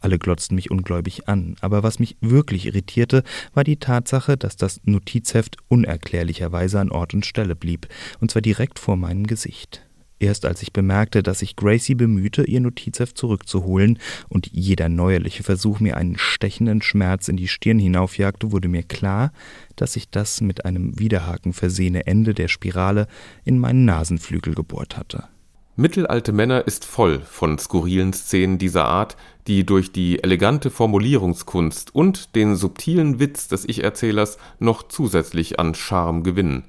Alle 0.00 0.18
glotzten 0.18 0.54
mich 0.54 0.70
ungläubig 0.70 1.28
an, 1.28 1.56
aber 1.60 1.82
was 1.82 1.98
mich 1.98 2.16
wirklich 2.20 2.66
irritierte, 2.66 3.22
war 3.54 3.64
die 3.64 3.78
Tatsache, 3.78 4.36
dass 4.36 4.56
das 4.56 4.80
Notizheft 4.84 5.58
unerklärlicherweise 5.68 6.80
an 6.80 6.90
Ort 6.90 7.14
und 7.14 7.26
Stelle 7.26 7.54
blieb, 7.54 7.88
und 8.20 8.30
zwar 8.30 8.42
direkt 8.42 8.78
vor 8.78 8.96
meinem 8.96 9.26
Gesicht. 9.26 9.87
Erst 10.20 10.44
als 10.44 10.62
ich 10.62 10.72
bemerkte, 10.72 11.22
dass 11.22 11.40
sich 11.40 11.54
Gracie 11.54 11.94
bemühte, 11.94 12.42
ihr 12.44 12.60
Notizheft 12.60 13.16
zurückzuholen 13.16 13.98
und 14.28 14.48
jeder 14.52 14.88
neuerliche 14.88 15.44
Versuch 15.44 15.78
mir 15.78 15.96
einen 15.96 16.18
stechenden 16.18 16.82
Schmerz 16.82 17.28
in 17.28 17.36
die 17.36 17.48
Stirn 17.48 17.78
hinaufjagte, 17.78 18.50
wurde 18.50 18.68
mir 18.68 18.82
klar, 18.82 19.32
dass 19.76 19.94
ich 19.94 20.10
das 20.10 20.40
mit 20.40 20.64
einem 20.64 20.98
Widerhaken 20.98 21.52
versehene 21.52 22.06
Ende 22.06 22.34
der 22.34 22.48
Spirale 22.48 23.06
in 23.44 23.58
meinen 23.58 23.84
Nasenflügel 23.84 24.54
gebohrt 24.54 24.96
hatte. 24.96 25.28
Mittelalte 25.76 26.32
Männer 26.32 26.66
ist 26.66 26.84
voll 26.84 27.20
von 27.20 27.56
skurrilen 27.56 28.12
Szenen 28.12 28.58
dieser 28.58 28.86
Art, 28.86 29.16
die 29.46 29.64
durch 29.64 29.92
die 29.92 30.20
elegante 30.24 30.70
Formulierungskunst 30.70 31.94
und 31.94 32.34
den 32.34 32.56
subtilen 32.56 33.20
Witz 33.20 33.46
des 33.46 33.64
Ich-Erzählers 33.64 34.38
noch 34.58 34.88
zusätzlich 34.88 35.60
an 35.60 35.76
Charme 35.76 36.24
gewinnen. 36.24 36.64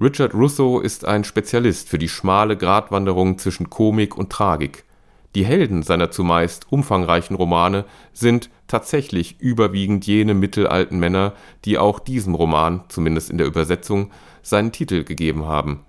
Richard 0.00 0.32
Russo 0.32 0.80
ist 0.80 1.04
ein 1.04 1.24
Spezialist 1.24 1.90
für 1.90 1.98
die 1.98 2.08
schmale 2.08 2.56
Gratwanderung 2.56 3.36
zwischen 3.36 3.68
Komik 3.68 4.16
und 4.16 4.30
Tragik. 4.30 4.84
Die 5.34 5.44
Helden 5.44 5.82
seiner 5.82 6.10
zumeist 6.10 6.72
umfangreichen 6.72 7.36
Romane 7.36 7.84
sind 8.14 8.48
tatsächlich 8.66 9.38
überwiegend 9.40 10.06
jene 10.06 10.32
mittelalten 10.32 10.98
Männer, 10.98 11.34
die 11.66 11.76
auch 11.76 11.98
diesem 11.98 12.34
Roman, 12.34 12.84
zumindest 12.88 13.28
in 13.28 13.36
der 13.36 13.46
Übersetzung, 13.46 14.10
seinen 14.40 14.72
Titel 14.72 15.04
gegeben 15.04 15.44
haben. 15.44 15.80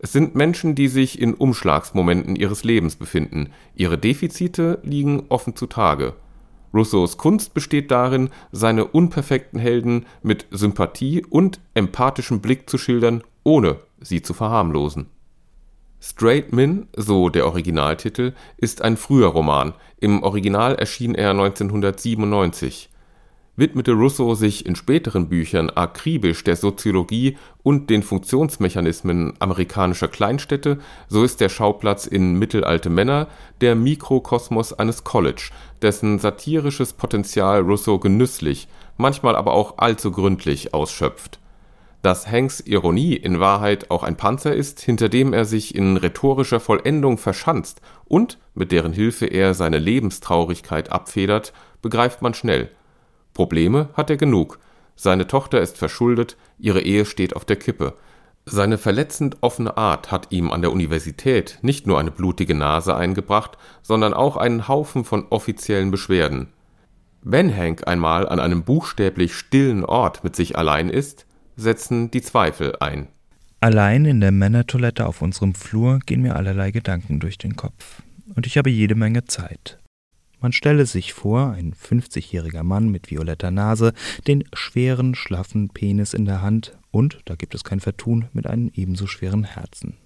Es 0.00 0.12
sind 0.12 0.34
Menschen, 0.34 0.74
die 0.74 0.88
sich 0.88 1.18
in 1.18 1.32
Umschlagsmomenten 1.32 2.36
ihres 2.36 2.62
Lebens 2.62 2.96
befinden, 2.96 3.54
ihre 3.74 3.96
Defizite 3.96 4.80
liegen 4.82 5.24
offen 5.30 5.56
zutage 5.56 6.12
Russos 6.74 7.16
Kunst 7.16 7.54
besteht 7.54 7.90
darin, 7.90 8.28
seine 8.52 8.84
unperfekten 8.84 9.58
Helden 9.58 10.04
mit 10.22 10.46
Sympathie 10.50 11.24
und 11.24 11.58
empathischem 11.72 12.40
Blick 12.40 12.68
zu 12.68 12.76
schildern, 12.76 13.22
ohne 13.46 13.76
sie 14.00 14.22
zu 14.22 14.34
verharmlosen. 14.34 15.06
Straight 16.00 16.52
Men, 16.52 16.88
so 16.96 17.30
der 17.30 17.46
Originaltitel, 17.46 18.34
ist 18.58 18.82
ein 18.82 18.96
früher 18.96 19.28
Roman. 19.28 19.72
Im 19.98 20.22
Original 20.22 20.74
erschien 20.74 21.14
er 21.14 21.30
1997 21.30 22.90
widmete 23.56 23.92
Russo 23.92 24.34
sich 24.34 24.66
in 24.66 24.76
späteren 24.76 25.28
Büchern 25.28 25.70
akribisch 25.70 26.44
der 26.44 26.56
Soziologie 26.56 27.36
und 27.62 27.90
den 27.90 28.02
Funktionsmechanismen 28.02 29.34
amerikanischer 29.38 30.08
Kleinstädte, 30.08 30.78
so 31.08 31.24
ist 31.24 31.40
der 31.40 31.48
Schauplatz 31.48 32.06
in 32.06 32.38
Mittelalte 32.38 32.90
Männer 32.90 33.28
der 33.60 33.74
Mikrokosmos 33.74 34.74
eines 34.74 35.04
College, 35.04 35.50
dessen 35.82 36.18
satirisches 36.18 36.92
Potenzial 36.92 37.62
Russo 37.62 37.98
genüsslich, 37.98 38.68
manchmal 38.98 39.34
aber 39.34 39.54
auch 39.54 39.78
allzu 39.78 40.12
gründlich 40.12 40.74
ausschöpft. 40.74 41.40
Dass 42.06 42.30
Hanks 42.30 42.60
Ironie 42.60 43.14
in 43.14 43.40
Wahrheit 43.40 43.90
auch 43.90 44.04
ein 44.04 44.16
Panzer 44.16 44.54
ist, 44.54 44.78
hinter 44.78 45.08
dem 45.08 45.32
er 45.32 45.44
sich 45.44 45.74
in 45.74 45.96
rhetorischer 45.96 46.60
Vollendung 46.60 47.18
verschanzt 47.18 47.80
und 48.04 48.38
mit 48.54 48.70
deren 48.70 48.92
Hilfe 48.92 49.26
er 49.26 49.54
seine 49.54 49.80
Lebenstraurigkeit 49.80 50.92
abfedert, 50.92 51.52
begreift 51.82 52.22
man 52.22 52.32
schnell 52.32 52.70
Probleme 53.34 53.88
hat 53.94 54.08
er 54.08 54.16
genug. 54.16 54.60
Seine 54.94 55.26
Tochter 55.26 55.60
ist 55.60 55.78
verschuldet, 55.78 56.36
ihre 56.60 56.80
Ehe 56.80 57.06
steht 57.06 57.34
auf 57.34 57.44
der 57.44 57.56
Kippe. 57.56 57.94
Seine 58.44 58.78
verletzend 58.78 59.38
offene 59.40 59.76
Art 59.76 60.12
hat 60.12 60.28
ihm 60.30 60.52
an 60.52 60.62
der 60.62 60.70
Universität 60.70 61.58
nicht 61.62 61.88
nur 61.88 61.98
eine 61.98 62.12
blutige 62.12 62.54
Nase 62.54 62.94
eingebracht, 62.94 63.58
sondern 63.82 64.14
auch 64.14 64.36
einen 64.36 64.68
Haufen 64.68 65.04
von 65.04 65.26
offiziellen 65.30 65.90
Beschwerden. 65.90 66.52
Wenn 67.22 67.52
Hank 67.52 67.88
einmal 67.88 68.28
an 68.28 68.38
einem 68.38 68.62
buchstäblich 68.62 69.34
stillen 69.34 69.84
Ort 69.84 70.22
mit 70.22 70.36
sich 70.36 70.56
allein 70.56 70.88
ist, 70.88 71.25
setzen 71.56 72.10
die 72.10 72.22
Zweifel 72.22 72.76
ein. 72.80 73.08
Allein 73.60 74.04
in 74.04 74.20
der 74.20 74.32
Männertoilette 74.32 75.06
auf 75.06 75.22
unserem 75.22 75.54
Flur 75.54 75.98
gehen 76.04 76.22
mir 76.22 76.36
allerlei 76.36 76.70
Gedanken 76.70 77.20
durch 77.20 77.38
den 77.38 77.56
Kopf. 77.56 78.02
Und 78.34 78.46
ich 78.46 78.58
habe 78.58 78.70
jede 78.70 78.94
Menge 78.94 79.24
Zeit. 79.24 79.78
Man 80.40 80.52
stelle 80.52 80.84
sich 80.84 81.14
vor, 81.14 81.52
ein 81.52 81.72
50-jähriger 81.72 82.62
Mann 82.62 82.90
mit 82.90 83.10
violetter 83.10 83.50
Nase, 83.50 83.94
den 84.26 84.44
schweren, 84.52 85.14
schlaffen 85.14 85.70
Penis 85.70 86.12
in 86.12 86.26
der 86.26 86.42
Hand 86.42 86.76
und, 86.90 87.20
da 87.24 87.34
gibt 87.34 87.54
es 87.54 87.64
kein 87.64 87.80
Vertun, 87.80 88.26
mit 88.32 88.46
einem 88.46 88.70
ebenso 88.74 89.06
schweren 89.06 89.44
Herzen. 89.44 89.96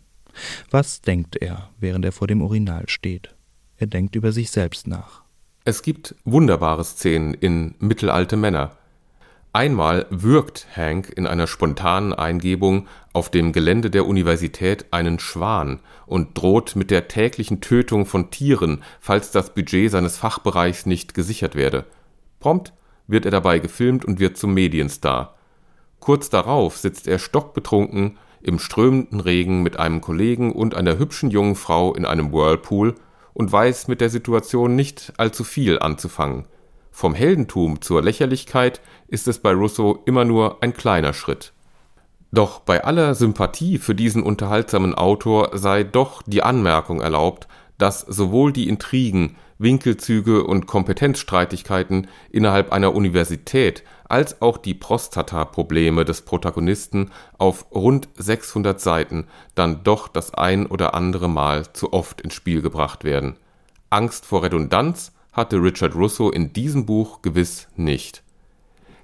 Was 0.71 1.01
denkt 1.03 1.37
er, 1.37 1.71
während 1.81 2.05
er 2.05 2.13
vor 2.13 2.29
dem 2.29 2.43
Urinal 2.43 2.89
steht? 2.89 3.35
Er 3.77 3.89
denkt 3.89 4.15
über 4.15 4.31
sich 4.31 4.51
selbst 4.51 4.87
nach. 4.87 5.25
Es 5.65 5.83
gibt 5.83 6.15
wunderbare 6.25 6.85
Szenen 6.85 7.35
in 7.35 7.75
Mittelalte 7.81 8.37
Männer. 8.37 8.77
Einmal 9.53 10.07
würgt 10.11 10.69
Hank 10.77 11.13
in 11.17 11.27
einer 11.27 11.49
spontanen 11.49 12.13
Eingebung 12.13 12.87
auf 13.13 13.31
dem 13.31 13.53
Gelände 13.53 13.91
der 13.91 14.07
Universität 14.07 14.87
einen 14.93 15.19
Schwan 15.19 15.81
und 16.07 16.39
droht 16.39 16.77
mit 16.77 16.93
der 16.93 17.09
täglichen 17.09 17.61
Tötung 17.61 18.07
von 18.07 18.31
Tieren, 18.31 18.85
falls 19.01 19.33
das 19.33 19.53
Budget 19.53 19.91
seines 19.91 20.17
Fachbereichs 20.19 20.87
nicht 20.87 21.15
gesichert 21.15 21.57
werde. 21.57 21.85
Prompt 22.39 22.73
wird 23.09 23.25
er 23.25 23.33
dabei 23.33 23.59
gefilmt 23.59 24.05
und 24.05 24.21
wird 24.21 24.37
zum 24.37 24.55
Medienstar. 24.55 25.35
Kurz 25.99 26.31
darauf 26.31 26.77
sitzt 26.77 27.09
er 27.09 27.19
stockbetrunken 27.19 28.19
im 28.43 28.61
strömenden 28.61 29.19
Regen 29.19 29.65
mit 29.65 29.81
einem 29.81 30.01
Kollegen 30.01 30.53
und 30.53 30.77
einer 30.77 30.97
hübschen 30.97 31.29
jungen 31.29 31.57
Frau 31.57 31.93
in 31.95 32.05
einem 32.05 32.33
Whirlpool 32.33 32.95
und 33.35 33.51
weiß 33.51 33.89
mit 33.89 34.01
der 34.01 34.11
Situation 34.11 34.77
nicht 34.77 35.13
allzu 35.17 35.43
viel 35.43 35.81
anzufangen. 35.81 36.45
Vom 36.91 37.15
Heldentum 37.15 37.81
zur 37.81 38.03
Lächerlichkeit 38.03 38.81
ist 39.09 39.29
es 39.29 39.39
bei 39.39 39.53
Rousseau 39.53 40.03
immer 40.07 40.25
nur 40.25 40.63
ein 40.63 40.75
kleiner 40.75 41.13
Schritt. 41.13 41.53
Doch 42.33 42.61
bei 42.61 42.85
aller 42.85 43.15
Sympathie 43.15 43.79
für 43.79 43.95
diesen 43.95 44.23
unterhaltsamen 44.23 44.95
Autor 44.95 45.51
sei 45.59 45.83
doch 45.83 46.23
die 46.23 46.43
Anmerkung 46.43 47.01
erlaubt, 47.01 47.49
dass 47.79 48.01
sowohl 48.01 48.53
die 48.53 48.69
Intrigen, 48.69 49.37
Winkelzüge 49.59 50.45
und 50.45 50.67
Kompetenzstreitigkeiten 50.67 52.09
innerhalb 52.31 52.73
einer 52.73 52.95
Universität 52.95 53.83
als 54.09 54.43
auch 54.43 54.59
die 54.59 54.75
Prostata-Probleme 54.75 56.05
des 56.05 56.23
Protagonisten 56.23 57.11
auf 57.39 57.67
rund 57.73 58.09
600 58.17 58.81
Seiten 58.81 59.27
dann 59.55 59.83
doch 59.83 60.09
das 60.09 60.35
ein 60.35 60.67
oder 60.67 60.95
andere 60.95 61.29
Mal 61.29 61.73
zu 61.73 61.93
oft 61.93 62.21
ins 62.21 62.35
Spiel 62.35 62.63
gebracht 62.63 63.05
werden. 63.05 63.37
Angst 63.91 64.25
vor 64.25 64.43
Redundanz 64.43 65.13
hatte 65.33 65.57
Richard 65.57 65.95
Russo 65.95 66.31
in 66.31 66.53
diesem 66.53 66.87
Buch 66.87 67.23
gewiss 67.23 67.69
nicht. 67.77 68.23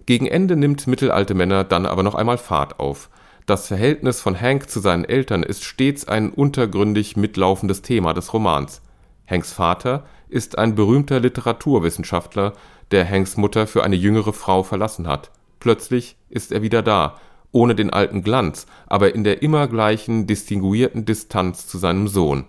Gegen 0.07 0.27
Ende 0.27 0.57
nimmt 0.57 0.87
Mittelalte 0.87 1.35
Männer 1.35 1.65
dann 1.65 1.87
aber 1.87 2.03
noch 2.03 2.15
einmal 2.15 2.39
Fahrt 2.39 2.79
auf. 2.79 3.11
Das 3.45 3.69
Verhältnis 3.69 4.21
von 4.21 4.41
Hank 4.41 4.69
zu 4.71 4.81
seinen 4.81 5.05
Eltern 5.05 5.43
ist 5.43 5.65
stets 5.65 6.09
ein 6.09 6.31
untergründig 6.31 7.17
mitlaufendes 7.17 7.83
Thema 7.83 8.13
des 8.13 8.33
Romans. 8.33 8.83
Hanks 9.29 9.53
Vater 9.53 10.05
ist 10.29 10.59
ein 10.59 10.75
berühmter 10.75 11.21
Literaturwissenschaftler, 11.21 12.53
der 12.91 13.09
Hanks 13.09 13.37
Mutter 13.37 13.67
für 13.67 13.85
eine 13.85 13.97
jüngere 13.97 14.33
Frau 14.33 14.63
verlassen 14.63 15.09
hat. 15.09 15.31
Plötzlich 15.59 16.17
ist 16.29 16.53
er 16.53 16.63
wieder 16.63 16.83
da, 16.83 17.21
ohne 17.51 17.75
den 17.75 17.91
alten 17.91 18.23
Glanz, 18.23 18.67
aber 18.87 19.15
in 19.15 19.25
der 19.25 19.43
immer 19.43 19.67
gleichen 19.67 20.27
distinguierten 20.27 21.05
Distanz 21.05 21.67
zu 21.67 21.79
seinem 21.79 22.07
Sohn. 22.07 22.45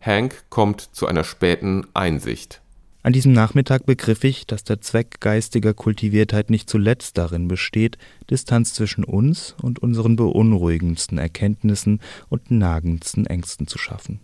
Hank 0.00 0.44
kommt 0.50 0.80
zu 0.80 1.06
einer 1.06 1.24
späten 1.24 1.86
Einsicht 1.94 2.61
an 3.04 3.12
diesem 3.12 3.32
Nachmittag 3.32 3.84
begriff 3.84 4.22
ich, 4.22 4.46
dass 4.46 4.62
der 4.62 4.80
Zweck 4.80 5.20
geistiger 5.20 5.74
Kultiviertheit 5.74 6.50
nicht 6.50 6.70
zuletzt 6.70 7.18
darin 7.18 7.48
besteht, 7.48 7.98
Distanz 8.30 8.74
zwischen 8.74 9.02
uns 9.02 9.56
und 9.60 9.80
unseren 9.80 10.14
beunruhigendsten 10.14 11.18
Erkenntnissen 11.18 12.00
und 12.28 12.52
nagendsten 12.52 13.26
Ängsten 13.26 13.66
zu 13.66 13.76
schaffen. 13.76 14.20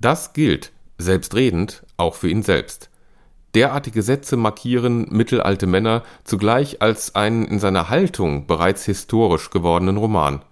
Das 0.00 0.32
gilt, 0.32 0.72
selbstredend, 0.96 1.84
auch 1.98 2.14
für 2.14 2.30
ihn 2.30 2.42
selbst. 2.42 2.88
Derartige 3.54 4.02
Sätze 4.02 4.36
markieren 4.36 5.06
mittelalte 5.10 5.66
Männer 5.66 6.02
zugleich 6.24 6.82
als 6.82 7.14
einen 7.14 7.46
in 7.46 7.58
seiner 7.58 7.88
Haltung 7.90 8.46
bereits 8.46 8.84
historisch 8.84 9.50
gewordenen 9.50 9.96
Roman. 9.98 10.42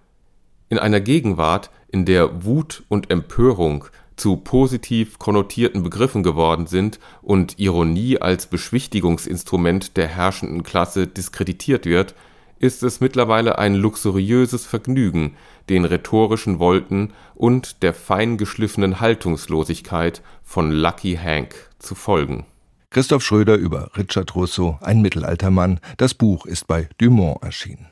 In 0.69 0.79
einer 0.79 1.01
Gegenwart, 1.01 1.71
in 1.89 2.05
der 2.05 2.45
Wut 2.45 2.83
und 2.89 3.11
Empörung 3.11 3.87
zu 4.17 4.37
positiv 4.37 5.19
konnotierten 5.19 5.83
Begriffen 5.83 6.23
geworden 6.23 6.67
sind 6.67 6.99
und 7.23 7.59
Ironie 7.59 8.19
als 8.19 8.47
Beschwichtigungsinstrument 8.47 9.97
der 9.97 10.09
herrschenden 10.09 10.63
Klasse 10.63 11.07
diskreditiert 11.07 11.87
wird, 11.87 12.15
ist 12.59 12.83
es 12.83 13.01
mittlerweile 13.01 13.59
ein 13.59 13.75
luxuriöses 13.75 14.65
Vergnügen, 14.65 15.37
den 15.69 15.85
rhetorischen 15.85 16.59
Wolken 16.59 17.13
und 17.35 17.83
der 17.83 17.93
fein 17.93 18.39
geschliffenen 18.39 19.01
Haltungslosigkeit 19.01 20.23
von 20.43 20.71
Lucky 20.71 21.17
Hank 21.17 21.55
zu 21.79 21.95
folgen. 21.95 22.47
Christoph 22.91 23.25
Schröder 23.25 23.57
über 23.57 23.91
Richard 23.97 24.37
Rousseau, 24.37 24.79
ein 24.81 25.03
Mittelaltermann. 25.03 25.81
Das 25.97 26.15
Buch 26.15 26.47
ist 26.47 26.69
bei 26.69 26.89
Dumont 26.99 27.43
erschienen. 27.43 27.89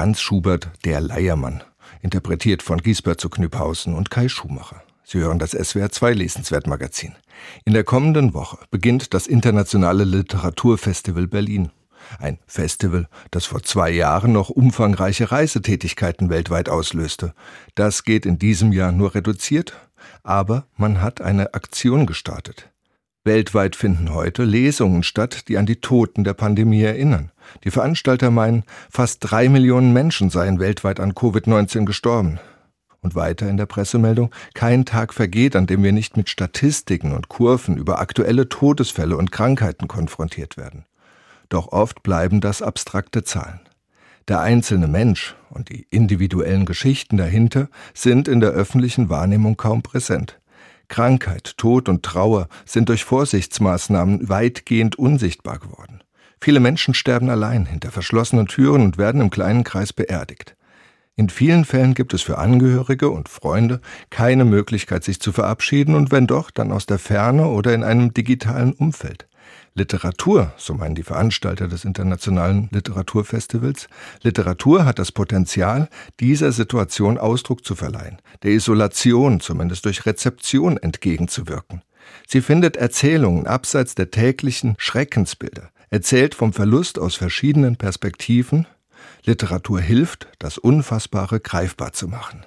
Franz 0.00 0.22
Schubert, 0.22 0.70
Der 0.86 1.02
Leiermann, 1.02 1.62
interpretiert 2.00 2.62
von 2.62 2.78
Giesbert 2.78 3.20
zu 3.20 3.28
Knüpphausen 3.28 3.94
und 3.94 4.10
Kai 4.10 4.30
Schumacher. 4.30 4.82
Sie 5.04 5.18
hören 5.18 5.38
das 5.38 5.50
SWR 5.50 5.90
2 5.90 6.14
Lesenswertmagazin. 6.14 7.16
In 7.66 7.74
der 7.74 7.84
kommenden 7.84 8.32
Woche 8.32 8.56
beginnt 8.70 9.12
das 9.12 9.26
Internationale 9.26 10.04
Literaturfestival 10.04 11.26
Berlin. 11.26 11.70
Ein 12.18 12.38
Festival, 12.46 13.08
das 13.30 13.44
vor 13.44 13.62
zwei 13.62 13.90
Jahren 13.90 14.32
noch 14.32 14.48
umfangreiche 14.48 15.30
Reisetätigkeiten 15.30 16.30
weltweit 16.30 16.70
auslöste. 16.70 17.34
Das 17.74 18.02
geht 18.04 18.24
in 18.24 18.38
diesem 18.38 18.72
Jahr 18.72 18.92
nur 18.92 19.14
reduziert, 19.14 19.74
aber 20.22 20.64
man 20.78 21.02
hat 21.02 21.20
eine 21.20 21.52
Aktion 21.52 22.06
gestartet. 22.06 22.70
Weltweit 23.22 23.76
finden 23.76 24.14
heute 24.14 24.44
Lesungen 24.44 25.02
statt, 25.02 25.48
die 25.48 25.58
an 25.58 25.66
die 25.66 25.82
Toten 25.82 26.24
der 26.24 26.32
Pandemie 26.32 26.80
erinnern. 26.80 27.32
Die 27.64 27.70
Veranstalter 27.70 28.30
meinen, 28.30 28.64
fast 28.88 29.18
drei 29.20 29.50
Millionen 29.50 29.92
Menschen 29.92 30.30
seien 30.30 30.58
weltweit 30.58 31.00
an 31.00 31.12
Covid-19 31.12 31.84
gestorben. 31.84 32.40
Und 33.02 33.14
weiter 33.14 33.46
in 33.46 33.58
der 33.58 33.66
Pressemeldung, 33.66 34.34
kein 34.54 34.86
Tag 34.86 35.12
vergeht, 35.12 35.54
an 35.54 35.66
dem 35.66 35.82
wir 35.82 35.92
nicht 35.92 36.16
mit 36.16 36.30
Statistiken 36.30 37.12
und 37.12 37.28
Kurven 37.28 37.76
über 37.76 37.98
aktuelle 37.98 38.48
Todesfälle 38.48 39.18
und 39.18 39.32
Krankheiten 39.32 39.86
konfrontiert 39.86 40.56
werden. 40.56 40.86
Doch 41.50 41.72
oft 41.72 42.02
bleiben 42.02 42.40
das 42.40 42.62
abstrakte 42.62 43.22
Zahlen. 43.22 43.60
Der 44.28 44.40
einzelne 44.40 44.86
Mensch 44.86 45.34
und 45.50 45.68
die 45.68 45.86
individuellen 45.90 46.64
Geschichten 46.64 47.18
dahinter 47.18 47.68
sind 47.92 48.28
in 48.28 48.40
der 48.40 48.50
öffentlichen 48.50 49.10
Wahrnehmung 49.10 49.58
kaum 49.58 49.82
präsent. 49.82 50.39
Krankheit, 50.90 51.54
Tod 51.56 51.88
und 51.88 52.02
Trauer 52.02 52.48
sind 52.66 52.90
durch 52.90 53.04
Vorsichtsmaßnahmen 53.04 54.28
weitgehend 54.28 54.98
unsichtbar 54.98 55.58
geworden. 55.58 56.02
Viele 56.42 56.60
Menschen 56.60 56.92
sterben 56.92 57.30
allein 57.30 57.64
hinter 57.64 57.90
verschlossenen 57.90 58.46
Türen 58.46 58.82
und 58.82 58.98
werden 58.98 59.22
im 59.22 59.30
kleinen 59.30 59.64
Kreis 59.64 59.94
beerdigt. 59.94 60.56
In 61.16 61.28
vielen 61.28 61.64
Fällen 61.64 61.94
gibt 61.94 62.14
es 62.14 62.22
für 62.22 62.38
Angehörige 62.38 63.10
und 63.10 63.28
Freunde 63.28 63.80
keine 64.10 64.44
Möglichkeit, 64.44 65.04
sich 65.04 65.20
zu 65.20 65.32
verabschieden 65.32 65.94
und 65.94 66.10
wenn 66.10 66.26
doch, 66.26 66.50
dann 66.50 66.72
aus 66.72 66.86
der 66.86 66.98
Ferne 66.98 67.46
oder 67.46 67.74
in 67.74 67.84
einem 67.84 68.12
digitalen 68.14 68.72
Umfeld. 68.72 69.29
Literatur, 69.74 70.52
so 70.56 70.74
meinen 70.74 70.96
die 70.96 71.04
Veranstalter 71.04 71.68
des 71.68 71.84
Internationalen 71.84 72.68
Literaturfestivals, 72.72 73.88
Literatur 74.22 74.84
hat 74.84 74.98
das 74.98 75.12
Potenzial, 75.12 75.88
dieser 76.18 76.50
Situation 76.50 77.18
Ausdruck 77.18 77.64
zu 77.64 77.76
verleihen, 77.76 78.18
der 78.42 78.50
Isolation 78.50 79.40
zumindest 79.40 79.84
durch 79.84 80.06
Rezeption 80.06 80.76
entgegenzuwirken. 80.76 81.82
Sie 82.26 82.40
findet 82.40 82.76
Erzählungen 82.76 83.46
abseits 83.46 83.94
der 83.94 84.10
täglichen 84.10 84.74
Schreckensbilder, 84.78 85.70
erzählt 85.90 86.34
vom 86.34 86.52
Verlust 86.52 86.98
aus 86.98 87.14
verschiedenen 87.14 87.76
Perspektiven. 87.76 88.66
Literatur 89.24 89.80
hilft, 89.80 90.26
das 90.38 90.58
Unfassbare 90.58 91.40
greifbar 91.40 91.92
zu 91.92 92.08
machen. 92.08 92.44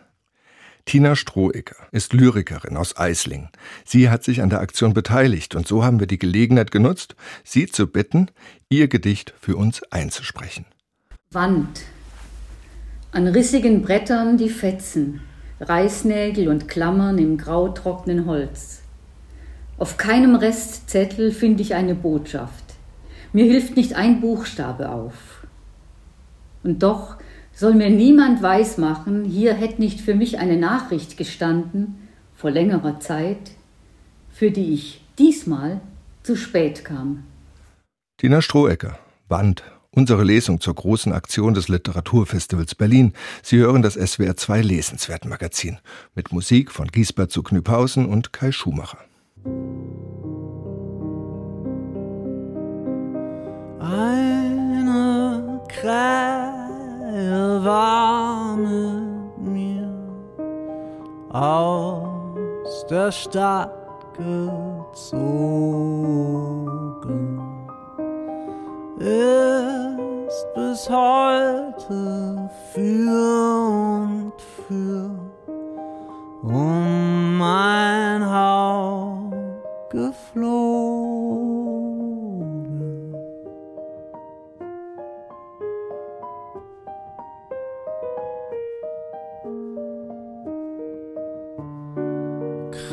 Tina 0.86 1.16
Strohecker 1.16 1.88
ist 1.92 2.14
Lyrikerin 2.14 2.76
aus 2.76 2.98
Eislingen. 2.98 3.50
Sie 3.86 4.10
hat 4.10 4.24
sich 4.24 4.42
an 4.42 4.50
der 4.50 4.60
Aktion 4.60 4.94
beteiligt 4.94 5.56
und 5.56 5.68
so 5.68 5.84
haben 5.84 6.00
wir 6.00 6.08
die 6.08 6.20
Gelegenheit 6.20 6.72
genutzt, 6.72 7.16
sie 7.44 7.68
zu 7.68 7.88
bitten, 7.88 8.28
ihr 8.70 8.88
Gedicht 8.88 9.34
für 9.40 9.56
uns 9.56 9.82
einzusprechen. 9.92 10.66
Wand. 11.32 11.82
An 13.12 13.28
rissigen 13.28 13.82
Brettern 13.82 14.38
die 14.38 14.50
Fetzen, 14.50 15.22
Reißnägel 15.60 16.48
und 16.50 16.68
Klammern 16.68 17.18
im 17.18 17.38
grautrockenen 17.38 18.26
Holz. 18.26 18.82
Auf 19.78 19.98
keinem 19.98 20.36
Restzettel 20.36 21.32
finde 21.32 21.64
ich 21.64 21.76
eine 21.76 21.96
Botschaft. 21.96 22.64
Mir 23.32 23.46
hilft 23.46 23.76
nicht 23.76 23.96
ein 23.96 24.22
Buchstabe 24.22 24.90
auf. 24.90 25.48
Und 26.64 26.84
doch 26.84 27.18
soll 27.54 27.76
mir 27.76 27.90
niemand 27.90 28.42
weismachen, 28.42 29.26
hier 29.26 29.54
hätte 29.54 29.82
nicht 29.82 30.02
für 30.02 30.16
mich 30.16 30.40
eine 30.40 30.58
Nachricht 30.58 31.18
gestanden, 31.18 31.96
vor 32.36 32.52
längerer 32.52 33.00
Zeit, 33.00 33.52
für 34.32 34.52
die 34.52 34.74
ich 34.74 35.04
diesmal 35.18 35.80
zu 36.24 36.36
spät 36.36 36.84
kam. 36.84 37.24
Tina 38.18 38.42
Strohecker, 38.42 38.98
Band, 39.28 39.64
unsere 39.92 40.24
Lesung 40.24 40.60
zur 40.60 40.76
großen 40.76 41.14
Aktion 41.14 41.54
des 41.54 41.68
Literaturfestivals 41.68 42.76
Berlin. 42.76 43.14
Sie 43.44 43.58
hören 43.58 43.82
das 43.82 43.94
SWR 43.94 44.36
2 44.36 44.62
Lesenswert 44.62 45.26
Magazin 45.26 45.78
mit 46.16 46.32
Musik 46.32 46.72
von 46.72 46.88
Giesbert 46.88 47.32
zu 47.32 47.44
Knüpphausen 47.44 48.06
und 48.08 48.34
Kai 48.34 48.52
Schumacher. 48.52 49.00
Eine 53.80 55.62
Krähe 55.68 56.63
war 57.14 58.56
mit 58.56 59.38
mir 59.38 59.88
aus 61.32 62.86
der 62.90 63.12
Stadt 63.12 63.70
gezogen, 64.18 65.12
ist 68.98 70.48
bis 70.56 70.90
heute 70.90 72.50
für 72.72 74.02
und 74.02 74.34
für 74.68 75.12
um 76.42 77.38
mein 77.38 78.26
Haupt 78.28 79.36
geflogen. 79.92 80.93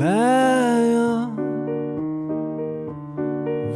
Krähe, 0.00 1.28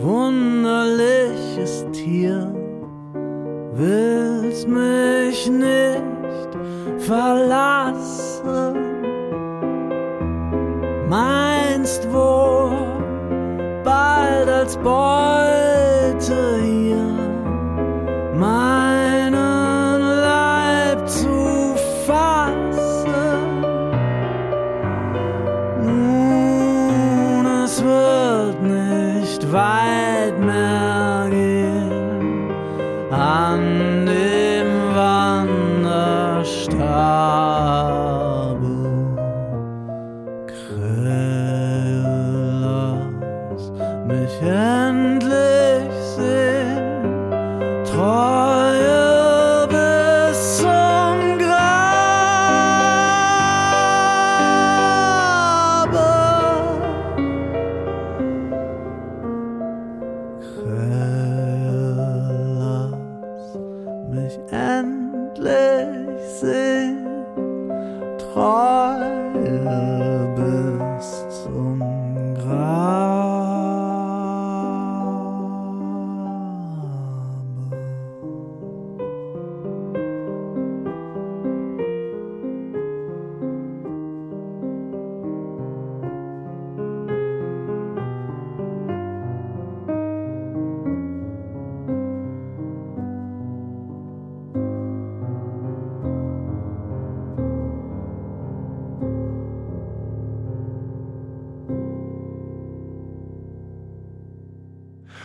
wunderliches 0.01 1.85
Tier, 1.93 2.51
willst 3.75 4.67
mich 4.67 5.51
nicht 5.51 6.51
verlassen, 6.97 7.74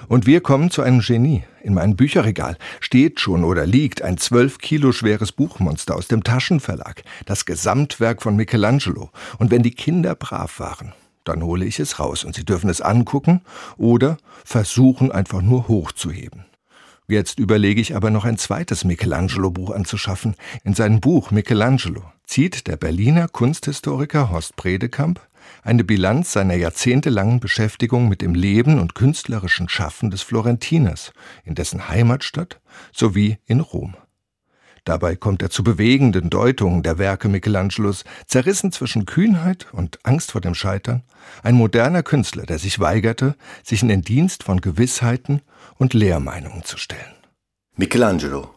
Und 0.10 0.26
wir 0.26 0.42
kommen 0.42 0.72
zu 0.72 0.82
einem 0.82 1.02
Genie. 1.02 1.44
In 1.62 1.76
meinem 1.76 1.96
Bücherregal 1.96 2.58
steht 2.80 3.20
schon 3.20 3.44
oder 3.44 3.68
liegt 3.68 4.02
ein 4.02 4.18
zwölf 4.18 4.58
Kilo 4.58 4.92
schweres 4.92 5.32
Buchmonster 5.32 5.96
aus 5.96 6.08
dem 6.08 6.24
Taschenverlag, 6.24 7.04
das 7.28 7.46
Gesamtwerk 7.46 8.24
von 8.24 8.36
Michelangelo. 8.36 9.12
Und 9.38 9.52
wenn 9.52 9.62
die 9.62 9.76
Kinder 9.76 10.16
brav 10.16 10.60
waren, 10.60 10.94
dann 11.26 11.44
hole 11.44 11.64
ich 11.64 11.80
es 11.80 12.00
raus 12.00 12.24
und 12.24 12.34
sie 12.34 12.44
dürfen 12.44 12.72
es 12.72 12.82
angucken 12.82 13.42
oder 13.78 14.18
versuchen 14.44 15.12
einfach 15.12 15.44
nur 15.44 15.68
hochzuheben. 15.68 16.46
Jetzt 17.08 17.38
überlege 17.38 17.80
ich 17.80 17.96
aber 17.96 18.10
noch 18.10 18.26
ein 18.26 18.40
zweites 18.40 18.86
Michelangelo-Buch 18.86 19.70
anzuschaffen. 19.70 20.36
In 20.64 20.74
seinem 20.74 21.02
Buch 21.02 21.30
Michelangelo 21.30 22.04
zieht 22.26 22.68
der 22.68 22.78
Berliner 22.78 23.28
Kunsthistoriker 23.28 24.32
Horst 24.32 24.56
Bredekamp 24.56 25.22
Eine 25.64 25.84
Bilanz 25.84 26.34
seiner 26.34 26.56
jahrzehntelangen 26.56 27.40
Beschäftigung 27.40 28.08
mit 28.08 28.22
dem 28.22 28.34
Leben 28.34 28.80
und 28.80 28.96
künstlerischen 28.96 29.70
Schaffen 29.70 30.10
des 30.10 30.22
Florentiners, 30.22 31.12
in 31.44 31.56
dessen 31.56 31.90
Heimatstadt 31.90 32.60
sowie 32.92 33.38
in 33.46 33.60
Rom. 33.60 33.96
Dabei 34.86 35.16
kommt 35.16 35.42
er 35.42 35.50
zu 35.50 35.64
bewegenden 35.64 36.30
Deutungen 36.30 36.84
der 36.84 36.98
Werke 36.98 37.30
Michelangelos, 37.30 38.06
zerrissen 38.26 38.72
zwischen 38.72 39.06
Kühnheit 39.06 39.68
und 39.72 40.00
Angst 40.04 40.32
vor 40.32 40.42
dem 40.42 40.56
Scheitern, 40.56 41.04
ein 41.44 41.56
moderner 41.56 42.02
Künstler, 42.02 42.48
der 42.48 42.60
sich 42.60 42.80
weigerte, 42.80 43.36
sich 43.64 43.82
in 43.84 43.90
den 43.90 44.02
Dienst 44.02 44.44
von 44.44 44.62
Gewissheiten 44.62 45.42
und 45.78 45.94
Lehrmeinungen 45.94 46.64
zu 46.64 46.78
stellen. 46.78 47.14
Michelangelo. 47.76 48.50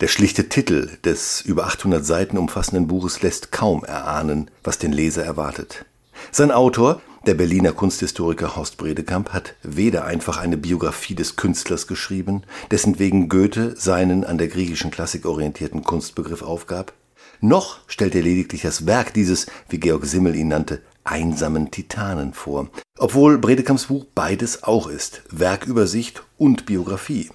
Der 0.00 0.08
schlichte 0.08 0.48
Titel 0.48 0.98
des 1.04 1.42
über 1.42 1.66
800 1.66 2.04
Seiten 2.04 2.38
umfassenden 2.38 2.86
Buches 2.86 3.22
lässt 3.22 3.52
kaum 3.52 3.84
erahnen, 3.84 4.50
was 4.62 4.78
den 4.78 4.92
Leser 4.92 5.24
erwartet. 5.24 5.84
Sein 6.32 6.50
Autor, 6.50 7.00
der 7.26 7.34
Berliner 7.34 7.72
Kunsthistoriker 7.72 8.56
Horst 8.56 8.76
Bredekamp 8.76 9.30
hat 9.30 9.54
weder 9.62 10.04
einfach 10.04 10.36
eine 10.36 10.56
Biografie 10.56 11.14
des 11.14 11.36
Künstlers 11.36 11.86
geschrieben, 11.86 12.42
dessen 12.70 12.98
wegen 12.98 13.28
Goethe 13.28 13.74
seinen 13.76 14.24
an 14.24 14.38
der 14.38 14.48
griechischen 14.48 14.90
Klassik 14.90 15.26
orientierten 15.26 15.82
Kunstbegriff 15.82 16.42
aufgab, 16.42 16.92
noch 17.40 17.78
stellt 17.86 18.14
er 18.14 18.22
lediglich 18.22 18.62
das 18.62 18.86
Werk 18.86 19.12
dieses, 19.12 19.46
wie 19.68 19.78
Georg 19.78 20.06
Simmel 20.06 20.34
ihn 20.36 20.48
nannte, 20.48 20.82
einsamen 21.04 21.70
Titanen 21.70 22.32
vor, 22.32 22.68
obwohl 22.98 23.38
Bredekamps 23.38 23.86
Buch 23.86 24.06
beides 24.14 24.62
auch 24.62 24.88
ist, 24.88 25.22
Werkübersicht 25.30 26.22
und 26.38 26.66
Biografie. 26.66 27.30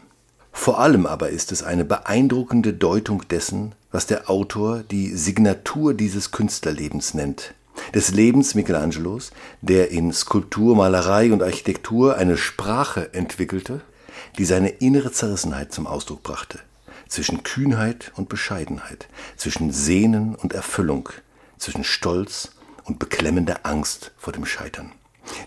Vor 0.52 0.80
allem 0.80 1.06
aber 1.06 1.30
ist 1.30 1.52
es 1.52 1.64
eine 1.64 1.86
beeindruckende 1.86 2.74
Deutung 2.74 3.28
dessen, 3.30 3.74
was 3.92 4.06
der 4.06 4.30
Autor 4.30 4.84
die 4.84 5.16
Signatur 5.16 5.94
dieses 5.94 6.32
Künstlerlebens 6.32 7.14
nennt, 7.14 7.54
des 7.94 8.12
Lebens 8.12 8.56
Michelangelos, 8.56 9.32
der 9.62 9.92
in 9.92 10.12
Skulptur, 10.14 10.76
Malerei 10.76 11.32
und 11.32 11.44
Architektur 11.44 12.18
eine 12.18 12.38
Sprache 12.38 13.14
entwickelte, 13.14 13.82
die 14.38 14.46
seine 14.46 14.70
innere 14.70 15.12
Zerrissenheit 15.12 15.74
zum 15.74 15.88
Ausdruck 15.88 16.24
brachte, 16.24 16.60
zwischen 17.08 17.44
Kühnheit 17.44 18.12
und 18.16 18.30
Bescheidenheit, 18.30 19.08
zwischen 19.36 19.72
Sehnen 19.72 20.36
und 20.36 20.54
Erfüllung, 20.54 21.10
zwischen 21.58 21.84
Stolz 21.84 22.52
und 22.86 23.00
beklemmender 23.00 23.62
Angst 23.64 24.12
vor 24.18 24.34
dem 24.34 24.46
Scheitern. 24.46 24.92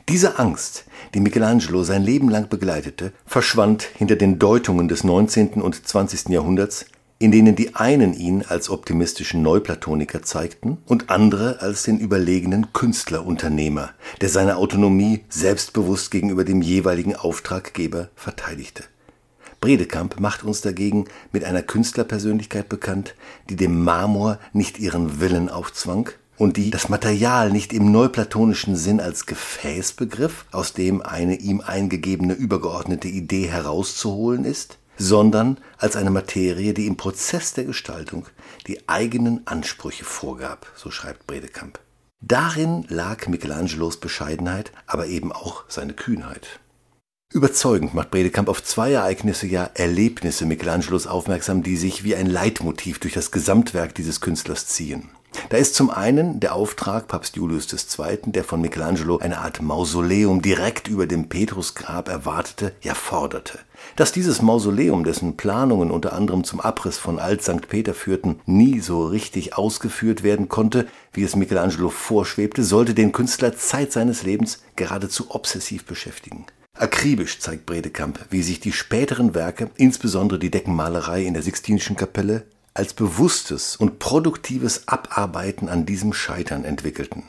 Diese 0.09 0.39
Angst, 0.39 0.85
die 1.15 1.21
Michelangelo 1.21 1.83
sein 1.83 2.03
Leben 2.03 2.29
lang 2.29 2.49
begleitete, 2.49 3.13
verschwand 3.27 3.83
hinter 3.83 4.17
den 4.17 4.39
Deutungen 4.39 4.89
des 4.89 5.05
19. 5.05 5.61
und 5.61 5.87
20. 5.87 6.29
Jahrhunderts 6.29 6.87
in 7.25 7.33
denen 7.33 7.57
die 7.57 7.75
einen 7.75 8.13
ihn 8.13 8.45
als 8.47 8.69
optimistischen 8.69 9.41
Neuplatoniker 9.41 10.23
zeigten 10.23 10.77
und 10.85 11.09
andere 11.09 11.63
als 11.63 11.85
den 11.85 11.99
überlegenen 11.99 12.75
Künstlerunternehmer, 12.75 13.95
der 14.21 14.29
seine 14.29 14.59
Autonomie 14.59 15.25
selbstbewusst 15.31 16.11
gegenüber 16.11 16.45
dem 16.45 16.61
jeweiligen 16.61 17.17
Auftraggeber 17.17 18.11
verteidigte. 18.15 18.85
Bredekamp 19.63 20.21
macht 20.21 20.43
uns 20.43 20.61
dagegen 20.61 21.07
mit 21.33 21.45
einer 21.45 21.63
Künstlerpersönlichkeit 21.63 22.69
bekannt, 22.69 23.15
die 23.49 23.57
dem 23.57 23.83
Marmor 23.83 24.39
nicht 24.53 24.79
ihren 24.79 25.19
Willen 25.19 25.49
aufzwang 25.49 26.11
und 26.37 26.59
die 26.59 26.71
das 26.71 26.91
Material 26.91 27.51
nicht 27.51 27.73
im 27.73 27.91
neuplatonischen 27.91 28.77
Sinn 28.77 29.01
als 29.01 29.25
Gefäß 29.25 29.95
begriff, 29.95 30.45
aus 30.53 30.75
dem 30.75 31.01
eine 31.01 31.37
ihm 31.37 31.63
eingegebene 31.63 32.35
übergeordnete 32.35 33.09
Idee 33.09 33.47
herauszuholen 33.47 34.45
ist, 34.45 34.77
sondern 34.97 35.59
als 35.79 35.97
eine 35.97 36.11
Materie, 36.11 36.75
die 36.75 36.87
im 36.87 36.97
Prozess 36.97 37.53
der 37.53 37.65
Gestaltung 37.65 38.27
die 38.67 38.89
eigenen 38.89 39.47
Ansprüche 39.47 40.05
vorgab, 40.05 40.67
so 40.77 40.91
schreibt 40.91 41.27
Bredekamp. 41.27 41.79
Darin 42.21 42.87
lag 42.89 43.27
Michelangelos 43.27 43.99
Bescheidenheit, 43.99 44.73
aber 44.87 45.07
eben 45.07 45.31
auch 45.33 45.65
seine 45.69 45.93
Kühnheit. 45.93 46.61
Überzeugend 47.33 47.95
macht 47.95 48.11
Bredekamp 48.11 48.49
auf 48.49 48.63
zwei 48.63 48.93
Ereignisse, 48.93 49.47
ja 49.47 49.69
Erlebnisse 49.75 50.47
Michelangelos 50.47 51.07
aufmerksam, 51.07 51.63
die 51.63 51.77
sich 51.77 52.05
wie 52.05 52.15
ein 52.15 52.27
Leitmotiv 52.27 53.01
durch 53.01 53.13
das 53.13 53.31
Gesamtwerk 53.31 53.95
dieses 53.95 54.21
Künstlers 54.21 54.67
ziehen. 54.69 55.11
Da 55.49 55.57
ist 55.57 55.75
zum 55.75 55.91
einen 55.91 56.41
der 56.41 56.55
Auftrag 56.55 57.09
Papst 57.09 57.37
Julius 57.37 57.67
II., 57.73 58.19
der 58.27 58.45
von 58.45 58.61
Michelangelo 58.61 59.19
eine 59.19 59.39
Art 59.39 59.63
Mausoleum 59.63 60.43
direkt 60.43 60.89
über 60.89 61.07
dem 61.07 61.29
Petrusgrab 61.29 62.09
erwartete, 62.09 62.73
ja 62.83 62.95
forderte. 62.95 63.59
Dass 63.97 64.13
dieses 64.13 64.43
Mausoleum, 64.43 65.05
dessen 65.05 65.37
Planungen 65.37 65.91
unter 65.91 66.13
anderem 66.13 66.45
zum 66.45 66.61
Abriss 66.61 66.99
von 66.99 67.19
Alt 67.19 67.43
St. 67.43 67.69
Peter 67.69 67.95
führten, 67.95 68.41
nie 68.47 68.81
so 68.81 69.07
richtig 69.07 69.57
ausgeführt 69.57 70.23
werden 70.23 70.49
konnte, 70.49 70.87
wie 71.13 71.23
es 71.23 71.37
Michelangelo 71.37 71.91
vorschwebte, 71.91 72.65
sollte 72.65 72.95
den 72.95 73.13
Künstler 73.13 73.57
Zeit 73.57 73.93
seines 73.93 74.23
Lebens 74.23 74.63
geradezu 74.77 75.27
obsessiv 75.29 75.85
beschäftigen. 75.85 76.47
Akribisch 76.77 77.39
zeigt 77.39 77.67
Bredekamp, 77.67 78.19
wie 78.31 78.43
sich 78.43 78.59
die 78.59 78.73
späteren 78.73 79.35
Werke, 79.35 79.71
insbesondere 79.77 80.41
die 80.41 80.51
Deckenmalerei 80.51 81.23
in 81.23 81.35
der 81.35 81.43
Sixtinischen 81.45 81.95
Kapelle, 81.95 82.47
als 82.75 82.93
bewusstes 82.93 83.77
und 83.77 84.01
produktives 84.01 84.89
Abarbeiten 84.89 85.69
an 85.69 85.87
diesem 85.87 86.13
Scheitern 86.13 86.65
entwickelten. 86.65 87.25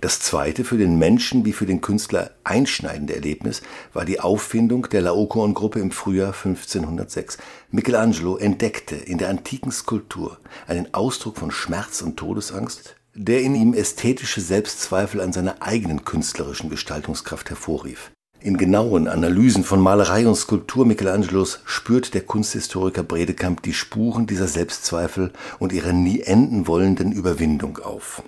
Das 0.00 0.20
zweite 0.20 0.64
für 0.64 0.78
den 0.78 0.98
Menschen 0.98 1.44
wie 1.44 1.52
für 1.52 1.66
den 1.66 1.80
Künstler 1.80 2.30
einschneidende 2.44 3.14
Erlebnis 3.14 3.62
war 3.92 4.04
die 4.04 4.20
Auffindung 4.20 4.88
der 4.88 5.02
Laokoon-Gruppe 5.02 5.80
im 5.80 5.90
Frühjahr 5.90 6.32
1506. 6.32 7.38
Michelangelo 7.70 8.36
entdeckte 8.36 8.96
in 8.96 9.18
der 9.18 9.28
antiken 9.28 9.70
Skulptur 9.70 10.38
einen 10.66 10.94
Ausdruck 10.94 11.36
von 11.36 11.50
Schmerz 11.50 12.00
und 12.02 12.16
Todesangst, 12.16 12.96
der 13.14 13.42
in 13.42 13.54
ihm 13.54 13.74
ästhetische 13.74 14.40
Selbstzweifel 14.40 15.20
an 15.20 15.32
seiner 15.32 15.62
eigenen 15.62 16.04
künstlerischen 16.04 16.70
Gestaltungskraft 16.70 17.50
hervorrief. 17.50 18.10
In 18.42 18.56
genauen 18.56 19.06
Analysen 19.06 19.64
von 19.64 19.80
Malerei 19.80 20.26
und 20.26 20.34
Skulptur 20.34 20.86
Michelangelos 20.86 21.60
spürt 21.66 22.14
der 22.14 22.22
Kunsthistoriker 22.22 23.02
Bredekamp 23.02 23.62
die 23.62 23.74
Spuren 23.74 24.26
dieser 24.26 24.48
Selbstzweifel 24.48 25.32
und 25.58 25.74
ihrer 25.74 25.92
nie 25.92 26.22
enden 26.22 26.66
wollenden 26.66 27.12
Überwindung 27.12 27.80
auf. 27.80 28.22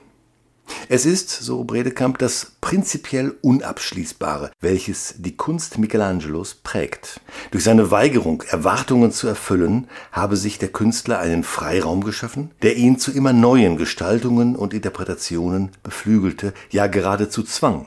Es 0.90 1.06
ist, 1.06 1.30
so 1.30 1.64
Bredekamp, 1.64 2.18
das 2.18 2.52
prinzipiell 2.60 3.34
Unabschließbare, 3.40 4.50
welches 4.60 5.14
die 5.16 5.34
Kunst 5.34 5.78
Michelangelos 5.78 6.56
prägt. 6.56 7.22
Durch 7.50 7.64
seine 7.64 7.90
Weigerung, 7.90 8.42
Erwartungen 8.42 9.12
zu 9.12 9.28
erfüllen, 9.28 9.88
habe 10.12 10.36
sich 10.36 10.58
der 10.58 10.68
Künstler 10.68 11.20
einen 11.20 11.42
Freiraum 11.42 12.04
geschaffen, 12.04 12.50
der 12.60 12.76
ihn 12.76 12.98
zu 12.98 13.12
immer 13.12 13.32
neuen 13.32 13.78
Gestaltungen 13.78 14.56
und 14.56 14.74
Interpretationen 14.74 15.70
beflügelte, 15.82 16.52
ja 16.70 16.86
geradezu 16.86 17.42
zwang. 17.42 17.86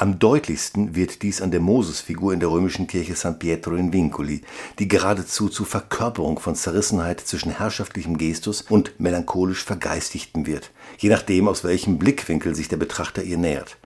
Am 0.00 0.20
deutlichsten 0.20 0.94
wird 0.94 1.22
dies 1.22 1.42
an 1.42 1.50
der 1.50 1.58
Mosesfigur 1.58 2.32
in 2.32 2.38
der 2.38 2.52
römischen 2.52 2.86
Kirche 2.86 3.16
San 3.16 3.40
Pietro 3.40 3.74
in 3.74 3.92
Vincoli, 3.92 4.42
die 4.78 4.86
geradezu 4.86 5.48
zur 5.48 5.66
Verkörperung 5.66 6.38
von 6.38 6.54
Zerrissenheit 6.54 7.20
zwischen 7.20 7.50
herrschaftlichem 7.50 8.16
Gestus 8.16 8.62
und 8.62 9.00
melancholisch 9.00 9.64
Vergeistigtem 9.64 10.46
wird, 10.46 10.70
je 10.98 11.08
nachdem, 11.08 11.48
aus 11.48 11.64
welchem 11.64 11.98
Blickwinkel 11.98 12.54
sich 12.54 12.68
der 12.68 12.76
Betrachter 12.76 13.24
ihr 13.24 13.38
nähert. 13.38 13.76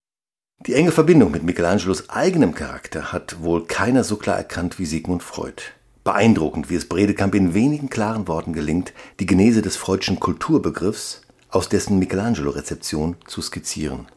Die 0.66 0.75
enge 0.75 0.92
Verbindung 0.92 1.31
mit 1.31 1.44
Michelangelos 1.44 2.11
eigenem 2.11 2.55
Charakter 2.55 3.11
hat 3.11 3.42
wohl 3.42 3.64
keiner 3.64 4.05
so 4.05 4.16
klar 4.16 4.37
erkannt 4.37 4.79
wie 4.79 4.85
Sigmund 4.85 5.22
Freud. 5.22 5.62
Beeindruckend, 6.05 6.68
wie 6.68 6.75
es 6.75 6.90
Bredekamp 6.90 7.35
in 7.35 7.55
wenigen 7.55 7.88
klaren 7.88 8.29
Worten 8.29 8.53
gelingt, 8.53 8.92
die 9.18 9.25
Genese 9.25 9.62
des 9.62 9.77
freudschen 9.77 10.20
Kulturbegriffs 10.20 11.22
aus 11.48 11.70
dessen 11.70 11.98
Michelangelo-Rezeption 11.98 13.16
zu 13.27 13.40
skizzieren. 13.40 14.09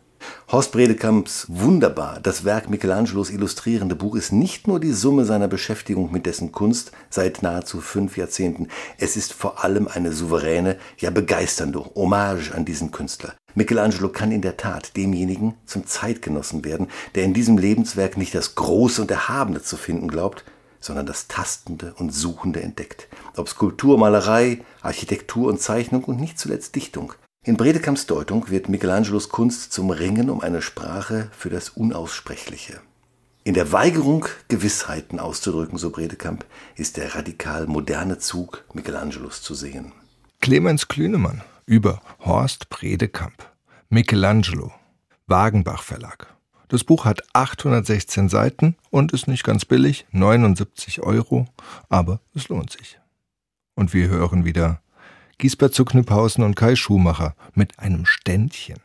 Horst 0.51 0.71
Bredekamps 0.71 1.47
wunderbar 1.49 2.19
das 2.21 2.45
Werk 2.45 2.69
Michelangelos 2.69 3.29
illustrierende 3.29 3.95
Buch 3.95 4.15
ist 4.15 4.31
nicht 4.31 4.67
nur 4.67 4.79
die 4.79 4.91
Summe 4.91 5.25
seiner 5.25 5.47
Beschäftigung 5.47 6.11
mit 6.11 6.25
dessen 6.25 6.51
Kunst 6.51 6.91
seit 7.09 7.41
nahezu 7.41 7.81
fünf 7.81 8.17
Jahrzehnten, 8.17 8.67
es 8.97 9.17
ist 9.17 9.33
vor 9.33 9.63
allem 9.63 9.87
eine 9.87 10.13
souveräne, 10.13 10.77
ja 10.97 11.09
begeisternde 11.09 11.83
Hommage 11.95 12.51
an 12.53 12.65
diesen 12.65 12.91
Künstler. 12.91 13.33
Michelangelo 13.55 14.09
kann 14.09 14.31
in 14.31 14.41
der 14.41 14.57
Tat 14.57 14.95
demjenigen 14.97 15.55
zum 15.65 15.87
Zeitgenossen 15.87 16.65
werden, 16.65 16.87
der 17.15 17.23
in 17.23 17.33
diesem 17.33 17.57
Lebenswerk 17.57 18.17
nicht 18.17 18.35
das 18.35 18.55
Große 18.55 19.01
und 19.01 19.11
Erhabene 19.11 19.61
zu 19.61 19.77
finden 19.77 20.09
glaubt, 20.09 20.43
sondern 20.79 21.05
das 21.05 21.27
Tastende 21.27 21.93
und 21.97 22.13
Suchende 22.13 22.61
entdeckt. 22.61 23.07
Ob 23.35 23.49
Skulptur, 23.49 23.97
Malerei, 23.97 24.59
Architektur 24.81 25.47
und 25.47 25.61
Zeichnung 25.61 26.03
und 26.03 26.19
nicht 26.19 26.37
zuletzt 26.37 26.75
Dichtung. 26.75 27.13
In 27.47 27.57
Bredekamps 27.57 28.07
Deutung 28.07 28.49
wird 28.49 28.69
Michelangelos 28.69 29.29
Kunst 29.29 29.71
zum 29.71 29.91
Ringen 29.91 30.31
um 30.31 30.41
eine 30.41 30.63
Sprache 30.63 31.29
für 31.31 31.51
das 31.51 31.69
Unaussprechliche. 31.69 32.81
In 33.43 33.53
der 33.53 33.71
Weigerung, 33.71 34.25
Gewissheiten 34.47 35.19
auszudrücken, 35.19 35.77
so 35.77 35.91
Bredekamp, 35.91 36.43
ist 36.75 36.97
der 36.97 37.13
radikal 37.13 37.67
moderne 37.67 38.17
Zug 38.17 38.65
Michelangelos 38.73 39.43
zu 39.43 39.53
sehen. 39.53 39.91
Clemens 40.41 40.87
Klünemann 40.87 41.43
über 41.67 42.01
Horst 42.19 42.69
Bredekamp. 42.69 43.47
Michelangelo. 43.89 44.71
Wagenbach 45.27 45.83
Verlag. 45.83 46.35
Das 46.69 46.83
Buch 46.83 47.05
hat 47.05 47.21
816 47.33 48.27
Seiten 48.27 48.75
und 48.89 49.13
ist 49.13 49.27
nicht 49.27 49.43
ganz 49.43 49.65
billig, 49.65 50.07
79 50.09 51.03
Euro, 51.03 51.45
aber 51.89 52.21
es 52.33 52.49
lohnt 52.49 52.71
sich. 52.71 52.99
Und 53.75 53.93
wir 53.93 54.07
hören 54.07 54.45
wieder 54.45 54.81
Giesbert 55.37 55.73
zu 55.73 55.83
Knüpphausen 55.83 56.43
und 56.43 56.55
Kai 56.55 56.75
Schumacher 56.75 57.35
mit 57.53 57.77
einem 57.77 58.05
Ständchen. 58.05 58.79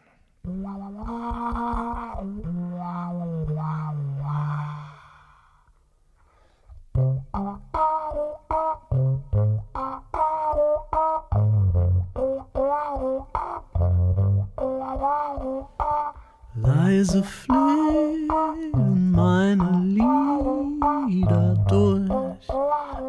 Leise 16.56 17.22
fliehen 17.22 18.28
meine 19.12 19.80
Lieder 21.06 21.54
durch 21.68 22.10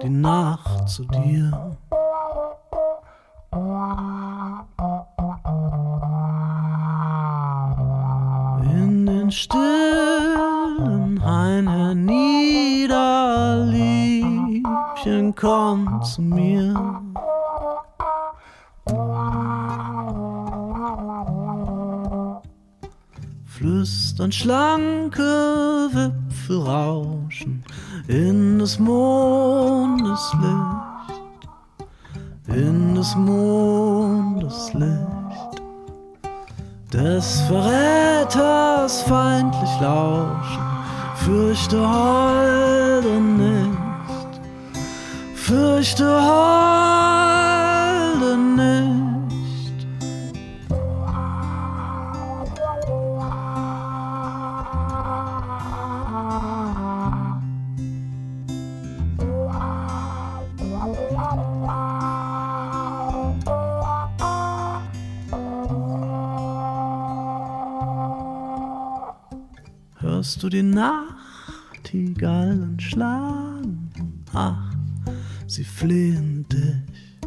die 0.03 0.09
Nacht 0.09 0.87
zu 0.87 1.05
dir. 1.05 1.77
In 3.53 3.59
den 9.05 9.29
stillen 9.29 11.21
Hain 11.21 12.05
nieder, 12.05 13.65
Liebchen, 13.65 15.35
komm 15.35 16.01
zu 16.01 16.21
mir. 16.21 16.73
Flüstern 23.45 24.31
schlanke 24.31 25.89
Wipfel 25.91 26.61
rauschen 26.61 27.65
in 28.07 28.59
des 28.59 28.79
Mondes 28.79 30.33
Licht, 30.41 30.90
in 32.53 32.95
des 32.95 33.15
Mondes 33.15 34.73
Licht, 34.73 35.61
des 36.93 37.41
Verräters 37.41 39.03
feindlich 39.03 39.79
lauschen, 39.79 40.63
fürchte 41.15 41.79
heute 41.79 43.19
nicht, 43.21 44.41
fürchte 45.35 46.05
heute 46.05 47.20
Hörst 70.41 70.53
du 70.53 70.57
die 70.57 70.63
Nachtigallen 71.83 72.79
schlagen? 72.79 73.91
Ach, 74.33 74.73
sie 75.45 75.63
flehen 75.63 76.47
dich. 76.49 77.19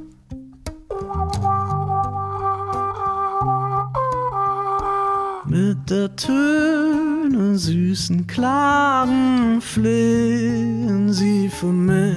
Mit 5.46 5.88
der 5.88 6.16
Töne 6.16 7.56
süßen 7.56 8.26
Klagen 8.26 9.60
flehen 9.60 11.12
sie 11.12 11.48
für 11.48 11.72
mich. 11.72 12.16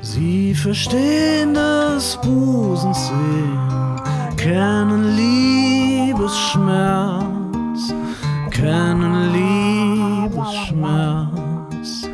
Sie 0.00 0.54
verstehen 0.54 1.52
des 1.52 2.18
Busens 2.22 3.12
Liebesschmerz, 6.50 7.94
kennen 8.50 9.32
Liebesschmerz, 9.32 12.10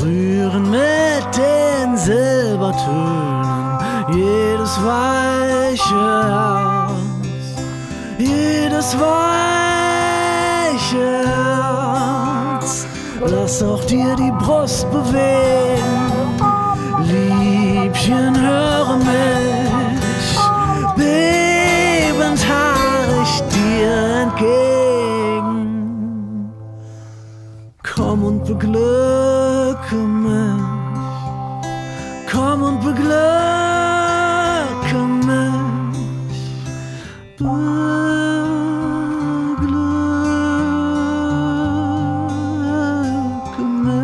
rühren 0.00 0.70
mit 0.70 1.36
den 1.36 1.94
Silbertönen 1.96 3.78
jedes 4.14 4.82
weiche 4.82 6.26
Herz, 6.26 6.94
jedes 8.18 8.98
weiche 8.98 9.76
Herz. 11.26 12.86
Lass 13.26 13.62
auch 13.62 13.84
dir 13.84 14.16
die 14.16 14.32
Brust 14.38 14.90
bewegen, 14.90 15.65
beglücke 28.58 29.96
mich, 29.96 30.62
komm 32.32 32.62
und 32.62 32.80
beglücke 32.80 33.06
mich, 35.26 36.54
beglücke 37.36 37.76
mich. 43.84 43.96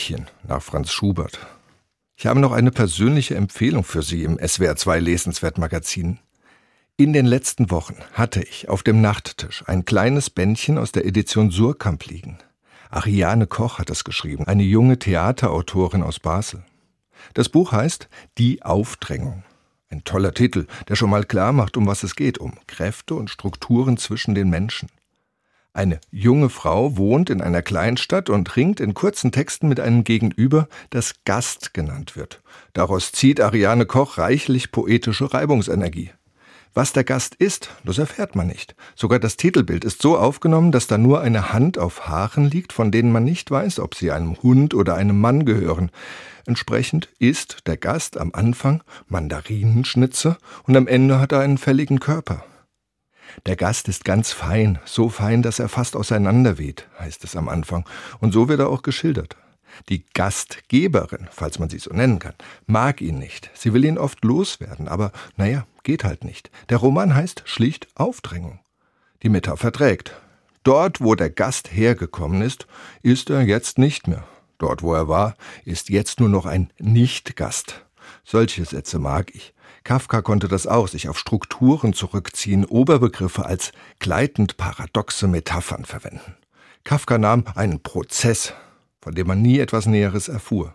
Ständchen 0.00 0.26
nach 0.48 0.62
Franz 0.62 0.90
Schubert. 0.90 1.38
Ich 2.16 2.26
habe 2.26 2.40
noch 2.40 2.52
eine 2.52 2.70
persönliche 2.70 3.34
Empfehlung 3.34 3.84
für 3.84 4.02
Sie 4.02 4.24
im 4.24 4.38
SWR 4.38 4.74
2 4.74 4.98
Lesenswert 4.98 5.58
Magazin. 5.58 6.18
In 6.96 7.12
den 7.12 7.26
letzten 7.26 7.70
Wochen 7.70 7.96
hatte 8.14 8.42
ich 8.42 8.70
auf 8.70 8.82
dem 8.82 9.02
Nachttisch 9.02 9.62
ein 9.66 9.84
kleines 9.84 10.30
Bändchen 10.30 10.78
aus 10.78 10.92
der 10.92 11.04
Edition 11.04 11.50
Surkamp 11.50 12.06
liegen. 12.06 12.38
Ariane 12.88 13.46
Koch 13.46 13.78
hat 13.78 13.90
es 13.90 14.04
geschrieben, 14.04 14.46
eine 14.46 14.62
junge 14.62 14.98
Theaterautorin 14.98 16.02
aus 16.02 16.18
Basel. 16.18 16.64
Das 17.34 17.50
Buch 17.50 17.72
heißt 17.72 18.08
Die 18.38 18.62
Aufdrängung. 18.62 19.44
Ein 19.90 20.04
toller 20.04 20.32
Titel, 20.32 20.66
der 20.88 20.96
schon 20.96 21.10
mal 21.10 21.24
klar 21.24 21.52
macht, 21.52 21.76
um 21.76 21.86
was 21.86 22.04
es 22.04 22.16
geht, 22.16 22.38
um 22.38 22.54
Kräfte 22.66 23.14
und 23.14 23.28
Strukturen 23.28 23.98
zwischen 23.98 24.34
den 24.34 24.48
Menschen. 24.48 24.88
Eine 25.72 26.00
junge 26.10 26.48
Frau 26.48 26.96
wohnt 26.96 27.30
in 27.30 27.40
einer 27.40 27.62
Kleinstadt 27.62 28.28
und 28.28 28.56
ringt 28.56 28.80
in 28.80 28.92
kurzen 28.92 29.30
Texten 29.30 29.68
mit 29.68 29.78
einem 29.78 30.02
Gegenüber, 30.02 30.68
das 30.90 31.14
Gast 31.24 31.74
genannt 31.74 32.16
wird. 32.16 32.42
Daraus 32.72 33.12
zieht 33.12 33.40
Ariane 33.40 33.86
Koch 33.86 34.18
reichlich 34.18 34.72
poetische 34.72 35.32
Reibungsenergie. 35.32 36.10
Was 36.74 36.92
der 36.92 37.04
Gast 37.04 37.34
ist, 37.36 37.70
das 37.84 37.98
erfährt 37.98 38.36
man 38.36 38.46
nicht. 38.48 38.74
Sogar 38.94 39.18
das 39.18 39.36
Titelbild 39.36 39.84
ist 39.84 40.02
so 40.02 40.16
aufgenommen, 40.16 40.70
dass 40.72 40.86
da 40.86 40.98
nur 40.98 41.20
eine 41.20 41.52
Hand 41.52 41.78
auf 41.78 42.08
Haaren 42.08 42.48
liegt, 42.48 42.72
von 42.72 42.90
denen 42.92 43.10
man 43.10 43.24
nicht 43.24 43.50
weiß, 43.50 43.80
ob 43.80 43.94
sie 43.94 44.10
einem 44.12 44.40
Hund 44.42 44.74
oder 44.74 44.94
einem 44.94 45.20
Mann 45.20 45.44
gehören. 45.44 45.90
Entsprechend 46.46 47.08
isst 47.18 47.66
der 47.66 47.76
Gast 47.76 48.18
am 48.18 48.30
Anfang 48.34 48.82
Mandarinenschnitze 49.08 50.36
und 50.64 50.76
am 50.76 50.86
Ende 50.86 51.20
hat 51.20 51.32
er 51.32 51.40
einen 51.40 51.58
fälligen 51.58 52.00
Körper. 52.00 52.44
Der 53.46 53.56
Gast 53.56 53.88
ist 53.88 54.04
ganz 54.04 54.32
fein, 54.32 54.78
so 54.84 55.08
fein, 55.08 55.42
dass 55.42 55.58
er 55.58 55.68
fast 55.68 55.96
auseinanderweht, 55.96 56.88
heißt 56.98 57.24
es 57.24 57.36
am 57.36 57.48
Anfang, 57.48 57.88
und 58.20 58.32
so 58.32 58.48
wird 58.48 58.60
er 58.60 58.68
auch 58.68 58.82
geschildert. 58.82 59.36
Die 59.88 60.04
Gastgeberin, 60.14 61.28
falls 61.30 61.58
man 61.58 61.70
sie 61.70 61.78
so 61.78 61.92
nennen 61.92 62.18
kann, 62.18 62.34
mag 62.66 63.00
ihn 63.00 63.18
nicht. 63.18 63.50
Sie 63.54 63.72
will 63.72 63.84
ihn 63.84 63.98
oft 63.98 64.24
loswerden, 64.24 64.88
aber 64.88 65.12
naja, 65.36 65.66
geht 65.82 66.04
halt 66.04 66.24
nicht. 66.24 66.50
Der 66.68 66.78
Roman 66.78 67.14
heißt 67.14 67.42
schlicht 67.46 67.88
Aufdrängung. 67.94 68.60
Die 69.22 69.28
Metapher 69.28 69.72
trägt. 69.72 70.14
Dort, 70.62 71.00
wo 71.00 71.14
der 71.14 71.30
Gast 71.30 71.72
hergekommen 71.72 72.42
ist, 72.42 72.66
ist 73.02 73.30
er 73.30 73.42
jetzt 73.42 73.78
nicht 73.78 74.08
mehr. 74.08 74.24
Dort, 74.58 74.82
wo 74.82 74.92
er 74.92 75.08
war, 75.08 75.36
ist 75.64 75.88
jetzt 75.88 76.20
nur 76.20 76.28
noch 76.28 76.44
ein 76.44 76.70
Nicht-Gast. 76.78 77.86
Solche 78.24 78.64
Sätze 78.66 78.98
mag 78.98 79.34
ich. 79.34 79.54
Kafka 79.84 80.22
konnte 80.22 80.48
das 80.48 80.66
auch, 80.66 80.88
sich 80.88 81.08
auf 81.08 81.18
Strukturen 81.18 81.92
zurückziehen, 81.92 82.64
Oberbegriffe 82.64 83.46
als 83.46 83.72
gleitend 83.98 84.56
paradoxe 84.56 85.26
Metaphern 85.26 85.84
verwenden. 85.84 86.36
Kafka 86.84 87.18
nahm 87.18 87.44
einen 87.54 87.82
Prozess, 87.82 88.54
von 89.00 89.14
dem 89.14 89.26
man 89.26 89.42
nie 89.42 89.58
etwas 89.58 89.86
Näheres 89.86 90.28
erfuhr. 90.28 90.74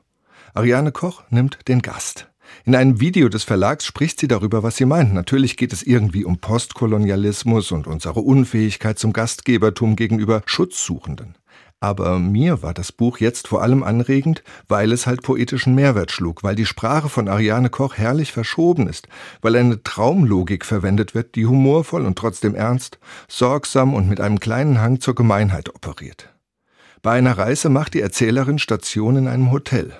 Ariane 0.53 0.91
Koch 0.91 1.23
nimmt 1.29 1.67
den 1.67 1.81
Gast. 1.81 2.27
In 2.63 2.75
einem 2.75 2.99
Video 2.99 3.27
des 3.29 3.43
Verlags 3.43 3.85
spricht 3.85 4.19
sie 4.19 4.27
darüber, 4.27 4.63
was 4.63 4.77
sie 4.77 4.85
meint. 4.85 5.13
Natürlich 5.13 5.57
geht 5.57 5.73
es 5.73 5.83
irgendwie 5.83 6.25
um 6.25 6.37
Postkolonialismus 6.37 7.71
und 7.71 7.87
unsere 7.87 8.21
Unfähigkeit 8.21 8.97
zum 8.99 9.13
Gastgebertum 9.13 9.95
gegenüber 9.95 10.41
Schutzsuchenden. 10.45 11.35
Aber 11.79 12.19
mir 12.19 12.63
war 12.63 12.73
das 12.73 12.91
Buch 12.91 13.19
jetzt 13.19 13.47
vor 13.47 13.61
allem 13.61 13.83
anregend, 13.83 14.43
weil 14.67 14.91
es 14.91 15.05
halt 15.05 15.21
poetischen 15.21 15.75
Mehrwert 15.75 16.11
schlug, 16.11 16.41
weil 16.41 16.55
die 16.55 16.65
Sprache 16.65 17.09
von 17.09 17.27
Ariane 17.27 17.69
Koch 17.69 17.95
herrlich 17.95 18.31
verschoben 18.31 18.87
ist, 18.87 19.07
weil 19.41 19.55
eine 19.55 19.83
Traumlogik 19.83 20.65
verwendet 20.65 21.13
wird, 21.13 21.35
die 21.35 21.45
humorvoll 21.45 22.05
und 22.05 22.17
trotzdem 22.17 22.55
ernst, 22.55 22.97
sorgsam 23.27 23.93
und 23.93 24.09
mit 24.09 24.21
einem 24.21 24.39
kleinen 24.39 24.81
Hang 24.81 24.99
zur 24.99 25.15
Gemeinheit 25.15 25.73
operiert. 25.75 26.29
Bei 27.01 27.11
einer 27.11 27.37
Reise 27.37 27.69
macht 27.69 27.93
die 27.93 28.01
Erzählerin 28.01 28.57
Station 28.57 29.17
in 29.17 29.27
einem 29.27 29.51
Hotel. 29.51 29.93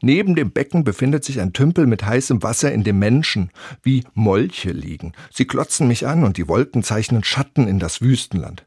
Neben 0.00 0.34
dem 0.34 0.52
Becken 0.52 0.84
befindet 0.84 1.24
sich 1.24 1.40
ein 1.40 1.52
Tümpel 1.52 1.86
mit 1.86 2.04
heißem 2.04 2.42
Wasser, 2.42 2.72
in 2.72 2.84
dem 2.84 2.98
Menschen 2.98 3.50
wie 3.82 4.04
Molche 4.14 4.70
liegen. 4.70 5.12
Sie 5.32 5.46
klotzen 5.46 5.88
mich 5.88 6.06
an 6.06 6.24
und 6.24 6.36
die 6.36 6.48
Wolken 6.48 6.82
zeichnen 6.82 7.24
Schatten 7.24 7.66
in 7.66 7.78
das 7.78 8.00
Wüstenland. 8.00 8.64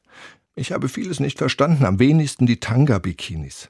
Ich 0.59 0.71
habe 0.71 0.89
vieles 0.89 1.19
nicht 1.19 1.37
verstanden, 1.37 1.85
am 1.85 1.99
wenigsten 1.99 2.47
die 2.47 2.59
Tanga-Bikinis. 2.59 3.69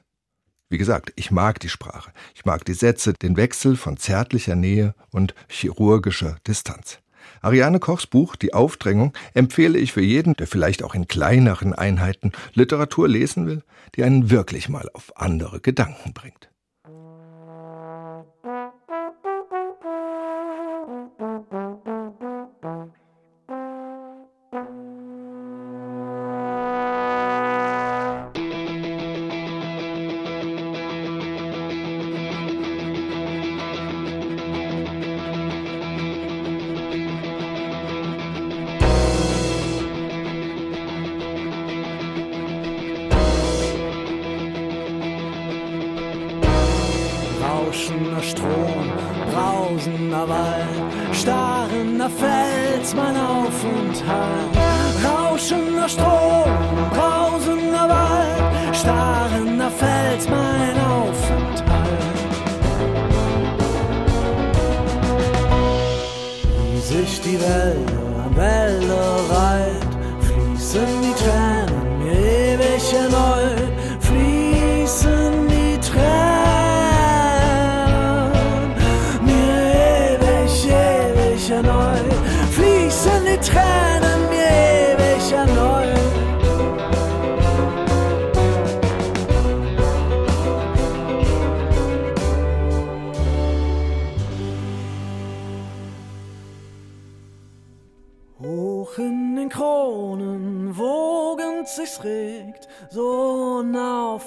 Wie 0.70 0.78
gesagt, 0.78 1.12
ich 1.16 1.30
mag 1.30 1.60
die 1.60 1.68
Sprache. 1.68 2.12
Ich 2.34 2.46
mag 2.46 2.64
die 2.64 2.72
Sätze, 2.72 3.12
den 3.12 3.36
Wechsel 3.36 3.76
von 3.76 3.98
zärtlicher 3.98 4.54
Nähe 4.54 4.94
und 5.10 5.34
chirurgischer 5.50 6.38
Distanz. 6.46 7.00
Ariane 7.42 7.78
Kochs 7.78 8.06
Buch 8.06 8.36
Die 8.36 8.54
Aufdrängung 8.54 9.12
empfehle 9.34 9.78
ich 9.78 9.92
für 9.92 10.00
jeden, 10.00 10.32
der 10.32 10.46
vielleicht 10.46 10.82
auch 10.82 10.94
in 10.94 11.06
kleineren 11.06 11.74
Einheiten 11.74 12.32
Literatur 12.54 13.06
lesen 13.06 13.46
will, 13.46 13.62
die 13.94 14.02
einen 14.02 14.30
wirklich 14.30 14.70
mal 14.70 14.88
auf 14.94 15.14
andere 15.14 15.60
Gedanken 15.60 16.14
bringt. 16.14 16.47
Fels, 52.20 52.94
mein 52.94 53.16
Aufenthalt. 53.16 54.54
Rauschender 55.04 55.88
Strom, 55.88 56.50
brausender 56.90 57.88
Wald, 57.88 58.76
starrender 58.76 59.70
Fels, 59.70 60.28
mein 60.28 60.76
Aufenthalt. 60.96 62.08
Wie 66.72 66.80
sich 66.80 67.20
die 67.20 67.38
Wälder, 67.40 68.08
Wälder 68.34 69.10
reiht, 69.30 69.47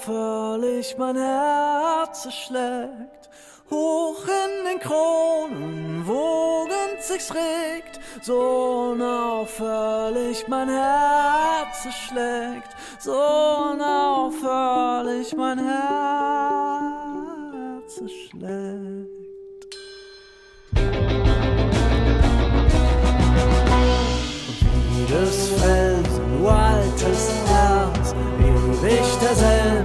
unaufhörlich 0.08 0.96
mein 0.98 1.16
Herz 1.16 2.28
schlägt. 2.32 3.28
Hoch 3.70 4.24
in 4.26 4.64
den 4.66 4.80
Kronen 4.80 6.06
wogend 6.06 7.00
sich's 7.00 7.32
regt, 7.32 8.00
so 8.22 8.92
unaufhörlich 8.92 10.46
mein 10.48 10.68
Herz 10.68 11.86
schlägt, 12.06 12.76
so 12.98 13.12
unaufhörlich 13.72 15.34
mein 15.36 15.58
Herz 15.58 16.42
schlägt. 18.30 19.22
Des 25.08 25.50
Felsen 25.60 26.22
altes 26.46 27.30
Herz, 27.46 28.14
ewig 28.40 29.18
derselbe, 29.20 29.81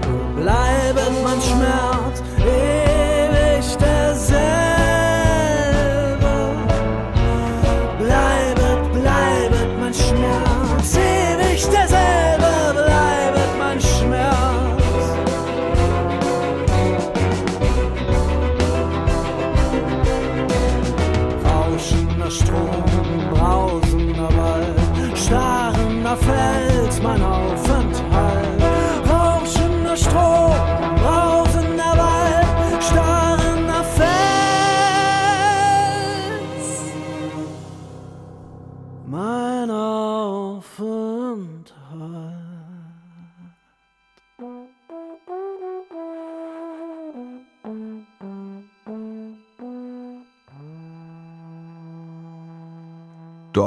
Strom, 22.29 22.96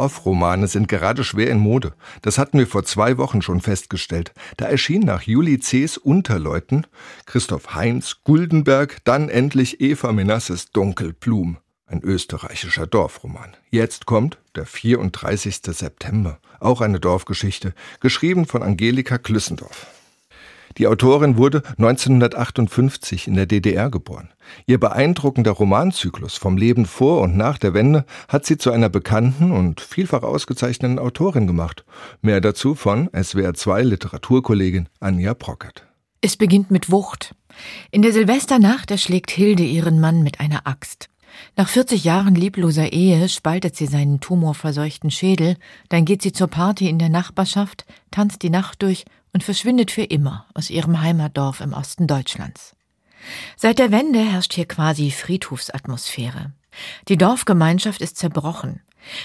Dorfromane 0.01 0.66
sind 0.66 0.88
gerade 0.88 1.24
schwer 1.24 1.51
in 1.51 1.59
Mode. 1.59 1.92
Das 2.22 2.38
hatten 2.38 2.59
wir 2.59 2.66
vor 2.66 2.84
zwei 2.84 3.18
Wochen 3.18 3.42
schon 3.42 3.61
festgestellt. 3.61 4.32
Da 4.57 4.64
erschien 4.64 5.03
nach 5.03 5.20
Juli 5.20 5.61
C.'s 5.61 5.98
Unterleuten 5.98 6.86
Christoph 7.26 7.74
Heinz 7.74 8.22
Guldenberg, 8.24 8.96
dann 9.05 9.28
endlich 9.28 9.82
Eva 9.82 10.12
Menasses 10.12 10.70
Dunkelblum, 10.72 11.59
ein 11.86 12.01
österreichischer 12.03 12.86
Dorfroman. 12.86 13.55
Jetzt 13.68 14.07
kommt 14.07 14.38
der 14.55 14.64
34. 14.64 15.57
September, 15.66 16.38
auch 16.61 16.80
eine 16.80 16.98
Dorfgeschichte, 16.98 17.74
geschrieben 18.01 18.46
von 18.46 18.62
Angelika 18.62 19.18
Klüssendorf. 19.18 19.86
Die 20.78 20.86
Autorin 20.86 21.36
wurde 21.36 21.62
1958 21.78 23.26
in 23.26 23.34
der 23.34 23.46
DDR 23.46 23.90
geboren. 23.90 24.30
Ihr 24.66 24.78
beeindruckender 24.78 25.50
Romanzyklus 25.50 26.36
vom 26.36 26.56
Leben 26.56 26.86
vor 26.86 27.20
und 27.20 27.36
nach 27.36 27.58
der 27.58 27.74
Wende 27.74 28.04
hat 28.28 28.46
sie 28.46 28.56
zu 28.56 28.70
einer 28.70 28.88
bekannten 28.88 29.52
und 29.52 29.80
vielfach 29.80 30.22
ausgezeichneten 30.22 30.98
Autorin 30.98 31.46
gemacht. 31.46 31.84
Mehr 32.22 32.40
dazu 32.40 32.74
von 32.74 33.08
SWR2 33.08 33.82
Literaturkollegin 33.82 34.88
Anja 35.00 35.34
Brockert. 35.34 35.86
Es 36.20 36.36
beginnt 36.36 36.70
mit 36.70 36.90
Wucht. 36.90 37.34
In 37.90 38.02
der 38.02 38.12
Silvesternacht 38.12 38.90
erschlägt 38.90 39.30
Hilde 39.30 39.62
ihren 39.62 40.00
Mann 40.00 40.22
mit 40.22 40.38
einer 40.38 40.66
Axt. 40.66 41.08
Nach 41.56 41.68
40 41.68 42.04
Jahren 42.04 42.34
liebloser 42.34 42.92
Ehe 42.92 43.28
spaltet 43.28 43.76
sie 43.76 43.86
seinen 43.86 44.20
tumorverseuchten 44.20 45.10
Schädel, 45.10 45.56
dann 45.88 46.04
geht 46.04 46.22
sie 46.22 46.32
zur 46.32 46.48
Party 46.48 46.88
in 46.88 46.98
der 46.98 47.08
Nachbarschaft, 47.08 47.86
tanzt 48.10 48.42
die 48.42 48.50
Nacht 48.50 48.82
durch 48.82 49.04
und 49.32 49.44
verschwindet 49.44 49.90
für 49.90 50.02
immer 50.02 50.46
aus 50.54 50.70
ihrem 50.70 51.00
Heimatdorf 51.00 51.60
im 51.60 51.72
Osten 51.72 52.06
Deutschlands. 52.06 52.74
Seit 53.56 53.78
der 53.78 53.92
Wende 53.92 54.20
herrscht 54.20 54.54
hier 54.54 54.66
quasi 54.66 55.10
Friedhofsatmosphäre. 55.10 56.52
Die 57.08 57.18
Dorfgemeinschaft 57.18 58.00
ist 58.00 58.16
zerbrochen. 58.16 58.80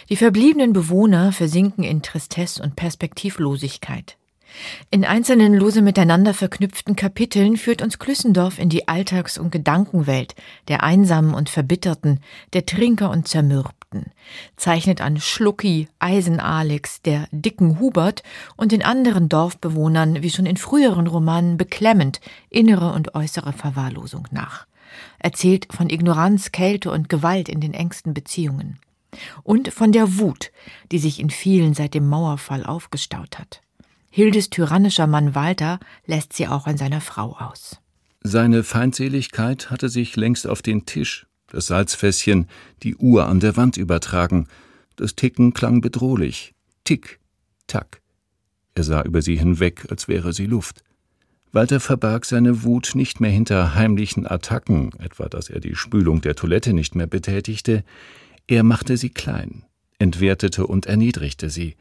Die 0.10 0.16
verbliebenen 0.16 0.74
Bewohner 0.74 1.32
versinken 1.32 1.84
in 1.84 2.02
Tristesse 2.02 2.62
und 2.62 2.76
Perspektivlosigkeit. 2.76 4.18
In 4.90 5.04
einzelnen 5.04 5.54
lose 5.54 5.82
miteinander 5.82 6.34
verknüpften 6.34 6.96
Kapiteln 6.96 7.58
führt 7.58 7.82
uns 7.82 8.00
Klüssendorf 8.00 8.58
in 8.58 8.70
die 8.70 8.88
Alltags- 8.88 9.38
und 9.38 9.52
Gedankenwelt 9.52 10.36
der 10.70 10.84
Einsamen 10.84 11.34
und 11.34 11.50
Verbitterten, 11.50 12.22
der 12.54 12.66
Trinker 12.66 13.10
und 13.10 13.28
Zermürbten, 13.28 13.85
zeichnet 14.56 15.02
an 15.02 15.20
Schlucki, 15.20 15.88
Eisen-Alex, 16.00 17.02
der 17.02 17.28
dicken 17.32 17.80
Hubert 17.80 18.24
und 18.56 18.72
den 18.72 18.84
anderen 18.84 19.30
Dorfbewohnern 19.30 20.22
wie 20.24 20.30
schon 20.30 20.46
in 20.46 20.58
früheren 20.58 21.08
Romanen 21.08 21.58
beklemmend 21.58 22.20
innere 22.50 22.92
und 22.94 23.16
äußere 23.16 23.54
Verwahrlosung 23.54 24.28
nach, 24.32 24.68
erzählt 25.20 25.68
von 25.72 25.90
Ignoranz, 25.90 26.52
Kälte 26.52 26.92
und 26.92 27.10
Gewalt 27.10 27.50
in 27.50 27.62
den 27.62 27.74
engsten 27.74 28.14
Beziehungen 28.14 28.80
und 29.44 29.74
von 29.74 29.92
der 29.92 30.18
Wut, 30.18 30.52
die 30.92 31.00
sich 31.00 31.20
in 31.20 31.30
vielen 31.30 31.74
seit 31.74 31.94
dem 31.94 32.08
Mauerfall 32.08 32.66
aufgestaut 32.66 33.40
hat. 33.40 33.62
Hildes 34.10 34.50
tyrannischer 34.50 35.08
Mann 35.08 35.36
Walter 35.36 35.80
lässt 36.06 36.34
sie 36.34 36.48
auch 36.48 36.68
an 36.68 36.78
seiner 36.78 37.02
Frau 37.02 37.36
aus. 37.38 37.82
Seine 38.22 38.64
Feindseligkeit 38.64 39.70
hatte 39.70 39.90
sich 39.90 40.16
längst 40.16 40.48
auf 40.48 40.62
den 40.62 40.86
Tisch, 40.86 41.28
das 41.48 41.68
Salzfässchen, 41.68 42.48
die 42.84 42.96
Uhr 42.96 43.28
an 43.28 43.40
der 43.40 43.58
Wand 43.58 43.78
übertragen. 43.78 44.48
Das 44.96 45.16
Ticken 45.16 45.54
klang 45.54 45.82
bedrohlich. 45.82 46.54
Tick, 46.84 47.20
tack. 47.68 48.02
Er 48.74 48.84
sah 48.84 49.04
über 49.04 49.22
sie 49.22 49.38
hinweg, 49.38 49.88
als 49.90 50.08
wäre 50.08 50.34
sie 50.34 50.46
Luft. 50.46 50.84
Walter 51.52 51.80
verbarg 51.80 52.26
seine 52.26 52.64
Wut 52.64 52.92
nicht 52.96 53.22
mehr 53.22 53.32
hinter 53.32 53.76
heimlichen 53.76 54.28
Attacken, 54.28 54.92
etwa 55.00 55.30
dass 55.30 55.50
er 55.50 55.62
die 55.62 55.76
Spülung 55.76 56.20
der 56.20 56.36
Toilette 56.36 56.74
nicht 56.74 56.96
mehr 56.96 57.08
betätigte. 57.08 57.86
Er 58.48 58.64
machte 58.64 58.98
sie 58.98 59.10
klein, 59.10 59.64
entwertete 59.98 60.68
und 60.68 60.86
erniedrigte 60.86 61.50
sie. 61.50 61.78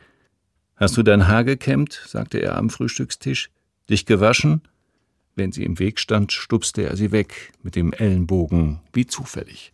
Hast 0.77 0.97
du 0.97 1.03
dein 1.03 1.27
Haar 1.27 1.43
gekämmt? 1.43 2.01
sagte 2.07 2.39
er 2.39 2.57
am 2.57 2.71
Frühstückstisch. 2.71 3.51
Dich 3.91 4.07
gewaschen? 4.07 4.63
Wenn 5.37 5.53
sie 5.53 5.65
im 5.65 5.79
Weg 5.79 5.99
stand, 5.99 6.33
stupste 6.33 6.83
er 6.83 6.97
sie 6.97 7.13
weg, 7.13 7.53
mit 7.63 7.77
dem 7.77 7.93
Ellenbogen, 7.93 8.81
wie 8.93 9.07
zufällig. 9.07 9.73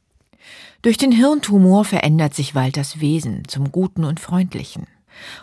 Durch 0.83 0.97
den 0.97 1.13
Hirntumor 1.13 1.85
verändert 1.85 2.35
sich 2.35 2.55
Walters 2.55 3.01
Wesen 3.01 3.47
zum 3.47 3.71
Guten 3.71 4.05
und 4.05 4.21
Freundlichen. 4.21 4.87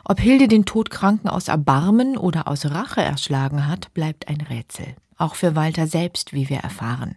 Ob 0.04 0.20
Hilde 0.20 0.48
den 0.48 0.66
Todkranken 0.66 1.30
aus 1.30 1.48
Erbarmen 1.48 2.18
oder 2.18 2.48
aus 2.48 2.66
Rache 2.66 3.02
erschlagen 3.02 3.68
hat, 3.68 3.94
bleibt 3.94 4.28
ein 4.28 4.42
Rätsel. 4.42 4.96
Auch 5.18 5.36
für 5.36 5.56
Walter 5.56 5.88
selbst, 5.88 6.34
wie 6.34 6.50
wir 6.50 6.58
erfahren. 6.58 7.16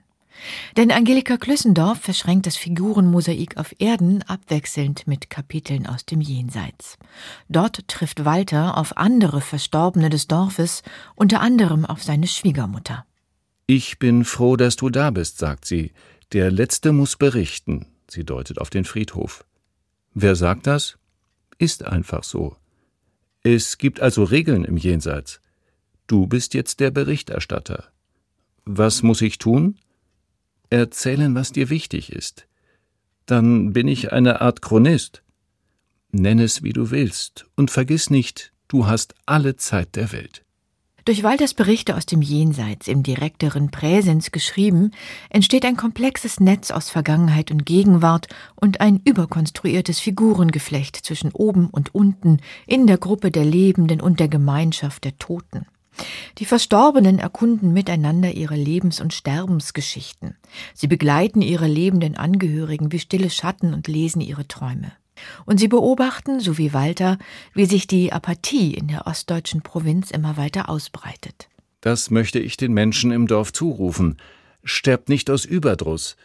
Denn 0.76 0.90
Angelika 0.90 1.36
Klüssendorf 1.36 2.00
verschränkt 2.00 2.46
das 2.46 2.56
Figurenmosaik 2.56 3.56
auf 3.56 3.74
Erden 3.78 4.22
abwechselnd 4.22 5.06
mit 5.06 5.30
Kapiteln 5.30 5.86
aus 5.86 6.04
dem 6.04 6.20
Jenseits. 6.20 6.98
Dort 7.48 7.86
trifft 7.88 8.24
Walter 8.24 8.76
auf 8.76 8.96
andere 8.96 9.40
Verstorbene 9.40 10.10
des 10.10 10.28
Dorfes, 10.28 10.82
unter 11.14 11.40
anderem 11.40 11.84
auf 11.84 12.02
seine 12.02 12.26
Schwiegermutter. 12.26 13.04
Ich 13.66 13.98
bin 13.98 14.24
froh, 14.24 14.56
dass 14.56 14.76
du 14.76 14.90
da 14.90 15.10
bist, 15.10 15.38
sagt 15.38 15.64
sie. 15.64 15.92
Der 16.32 16.50
Letzte 16.50 16.92
muss 16.92 17.16
berichten. 17.16 17.86
Sie 18.08 18.24
deutet 18.24 18.60
auf 18.60 18.70
den 18.70 18.84
Friedhof. 18.84 19.44
Wer 20.14 20.34
sagt 20.34 20.66
das? 20.66 20.98
Ist 21.58 21.84
einfach 21.84 22.24
so. 22.24 22.56
Es 23.42 23.78
gibt 23.78 24.00
also 24.00 24.24
Regeln 24.24 24.64
im 24.64 24.76
Jenseits. 24.76 25.40
Du 26.06 26.26
bist 26.26 26.54
jetzt 26.54 26.80
der 26.80 26.90
Berichterstatter. 26.90 27.84
Was 28.64 29.02
muss 29.02 29.22
ich 29.22 29.38
tun? 29.38 29.76
Erzählen, 30.70 31.34
was 31.34 31.52
dir 31.52 31.68
wichtig 31.68 32.12
ist. 32.12 32.46
Dann 33.26 33.72
bin 33.72 33.88
ich 33.88 34.12
eine 34.12 34.40
Art 34.40 34.62
Chronist. 34.62 35.22
Nenn 36.12 36.38
es, 36.38 36.62
wie 36.62 36.72
du 36.72 36.90
willst, 36.90 37.46
und 37.56 37.70
vergiss 37.70 38.10
nicht, 38.10 38.52
du 38.68 38.86
hast 38.86 39.14
alle 39.26 39.56
Zeit 39.56 39.94
der 39.96 40.12
Welt. 40.12 40.44
Durch 41.04 41.22
Walters 41.22 41.54
Berichte 41.54 41.96
aus 41.96 42.06
dem 42.06 42.22
Jenseits 42.22 42.86
im 42.86 43.02
direkteren 43.02 43.70
Präsens 43.70 44.32
geschrieben, 44.32 44.92
entsteht 45.30 45.64
ein 45.64 45.76
komplexes 45.76 46.40
Netz 46.40 46.70
aus 46.70 46.90
Vergangenheit 46.90 47.50
und 47.50 47.64
Gegenwart 47.64 48.28
und 48.54 48.80
ein 48.80 49.00
überkonstruiertes 49.04 49.98
Figurengeflecht 49.98 50.96
zwischen 50.96 51.32
oben 51.32 51.68
und 51.70 51.94
unten 51.94 52.38
in 52.66 52.86
der 52.86 52.98
Gruppe 52.98 53.30
der 53.30 53.44
Lebenden 53.44 54.00
und 54.00 54.20
der 54.20 54.28
Gemeinschaft 54.28 55.04
der 55.04 55.16
Toten. 55.18 55.66
Die 56.38 56.44
Verstorbenen 56.44 57.18
erkunden 57.18 57.72
miteinander 57.72 58.32
ihre 58.32 58.56
Lebens- 58.56 59.00
und 59.00 59.12
Sterbensgeschichten. 59.12 60.36
Sie 60.74 60.86
begleiten 60.86 61.42
ihre 61.42 61.66
lebenden 61.66 62.16
Angehörigen 62.16 62.92
wie 62.92 62.98
stille 62.98 63.30
Schatten 63.30 63.74
und 63.74 63.88
lesen 63.88 64.20
ihre 64.20 64.46
Träume. 64.48 64.92
Und 65.44 65.60
sie 65.60 65.68
beobachten, 65.68 66.40
so 66.40 66.58
wie 66.58 66.72
Walter, 66.72 67.18
wie 67.54 67.66
sich 67.66 67.86
die 67.86 68.12
Apathie 68.12 68.74
in 68.74 68.88
der 68.88 69.06
ostdeutschen 69.06 69.62
Provinz 69.62 70.10
immer 70.10 70.36
weiter 70.36 70.68
ausbreitet. 70.68 71.48
Das 71.80 72.10
möchte 72.10 72.38
ich 72.38 72.56
den 72.56 72.72
Menschen 72.72 73.10
im 73.10 73.26
Dorf 73.26 73.52
zurufen. 73.52 74.16
Sterbt 74.64 75.08
nicht 75.08 75.30
aus 75.30 75.44
Überdruss. 75.44 76.16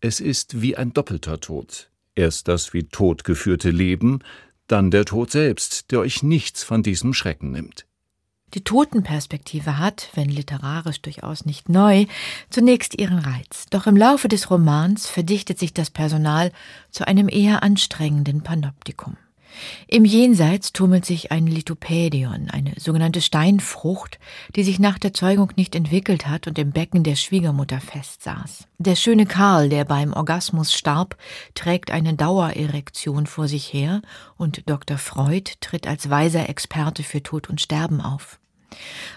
Es 0.00 0.20
ist 0.20 0.60
wie 0.60 0.76
ein 0.76 0.92
doppelter 0.92 1.40
Tod. 1.40 1.90
Erst 2.14 2.48
das 2.48 2.74
wie 2.74 2.84
tot 2.84 3.24
geführte 3.24 3.70
Leben, 3.70 4.20
dann 4.66 4.90
der 4.90 5.04
Tod 5.04 5.30
selbst, 5.30 5.90
der 5.90 6.00
euch 6.00 6.22
nichts 6.22 6.62
von 6.62 6.82
diesem 6.82 7.14
Schrecken 7.14 7.50
nimmt. 7.50 7.86
Die 8.54 8.64
Totenperspektive 8.64 9.78
hat, 9.78 10.10
wenn 10.14 10.28
literarisch 10.28 11.00
durchaus 11.00 11.46
nicht 11.46 11.68
neu, 11.68 12.06
zunächst 12.50 12.98
ihren 12.98 13.18
Reiz. 13.18 13.66
Doch 13.70 13.86
im 13.86 13.96
Laufe 13.96 14.28
des 14.28 14.50
Romans 14.50 15.06
verdichtet 15.06 15.58
sich 15.58 15.72
das 15.72 15.90
Personal 15.90 16.52
zu 16.90 17.06
einem 17.06 17.28
eher 17.28 17.62
anstrengenden 17.62 18.42
Panoptikum. 18.42 19.16
Im 19.86 20.04
Jenseits 20.04 20.72
tummelt 20.72 21.04
sich 21.04 21.30
ein 21.30 21.46
Lithopädion, 21.46 22.48
eine 22.50 22.72
sogenannte 22.78 23.20
Steinfrucht, 23.20 24.18
die 24.56 24.64
sich 24.64 24.78
nach 24.78 24.98
der 24.98 25.12
Zeugung 25.12 25.52
nicht 25.56 25.74
entwickelt 25.74 26.26
hat 26.26 26.46
und 26.46 26.58
im 26.58 26.72
Becken 26.72 27.04
der 27.04 27.16
Schwiegermutter 27.16 27.80
festsaß. 27.80 28.66
Der 28.78 28.96
schöne 28.96 29.26
Karl, 29.26 29.68
der 29.68 29.84
beim 29.84 30.12
Orgasmus 30.12 30.72
starb, 30.72 31.16
trägt 31.54 31.90
eine 31.90 32.14
Dauererektion 32.14 33.26
vor 33.26 33.48
sich 33.48 33.72
her 33.72 34.02
und 34.36 34.68
Dr. 34.68 34.98
Freud 34.98 35.52
tritt 35.60 35.86
als 35.86 36.08
weiser 36.08 36.48
Experte 36.48 37.02
für 37.02 37.22
Tod 37.22 37.48
und 37.48 37.60
Sterben 37.60 38.00
auf. 38.00 38.38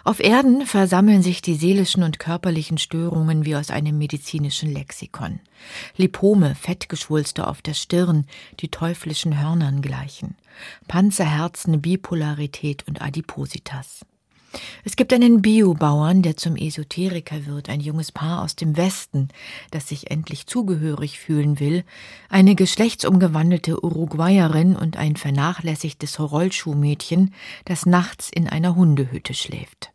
Auf 0.03 0.20
Erden 0.20 0.66
versammeln 0.66 1.22
sich 1.22 1.41
die 1.41 1.56
seelischen 1.56 2.03
und 2.03 2.20
körperlichen 2.20 2.78
Störungen 2.78 3.45
wie 3.45 3.56
aus 3.56 3.72
einem 3.72 3.97
medizinischen 3.97 4.74
Lexikon. 4.74 5.39
Lipome, 5.97 6.56
Fettgeschwulste 6.56 7.47
auf 7.47 7.62
der 7.62 7.74
Stirn, 7.74 8.26
die 8.60 8.70
teuflischen 8.70 9.41
Hörnern 9.41 9.82
gleichen. 9.82 10.36
Panzerherzen, 10.88 11.82
Bipolarität 11.82 12.88
und 12.88 13.01
Adipositas. 13.01 14.06
Es 14.84 14.95
gibt 14.95 15.14
einen 15.14 15.41
Biobauern, 15.41 16.22
der 16.22 16.38
zum 16.38 16.56
Esoteriker 16.56 17.45
wird, 17.45 17.70
ein 17.70 17.80
junges 17.80 18.12
Paar 18.12 18.41
aus 18.41 18.56
dem 18.56 18.78
Westen, 18.78 19.30
das 19.72 19.89
sich 19.89 20.12
endlich 20.12 20.47
zugehörig 20.47 21.20
fühlen 21.20 21.60
will, 21.60 21.84
eine 22.30 22.56
geschlechtsumgewandelte 22.56 23.84
Uruguayerin 23.84 24.76
und 24.76 24.97
ein 24.97 25.16
vernachlässigtes 25.16 26.20
Rollschuhmädchen, 26.20 27.34
das 27.66 27.86
nachts 27.86 28.30
in 28.30 28.47
einer 28.47 28.76
Hundehütte 28.76 29.34
schläft. 29.34 29.91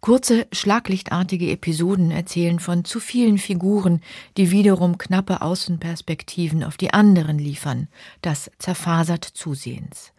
Kurze, 0.00 0.46
schlaglichtartige 0.52 1.50
Episoden 1.50 2.10
erzählen 2.10 2.60
von 2.60 2.84
zu 2.84 3.00
vielen 3.00 3.38
Figuren, 3.38 4.00
die 4.36 4.50
wiederum 4.50 4.96
knappe 4.96 5.42
Außenperspektiven 5.42 6.62
auf 6.62 6.76
die 6.76 6.92
anderen 6.92 7.38
liefern, 7.38 7.88
das 8.22 8.50
zerfasert 8.58 9.24
zusehends. 9.24 10.12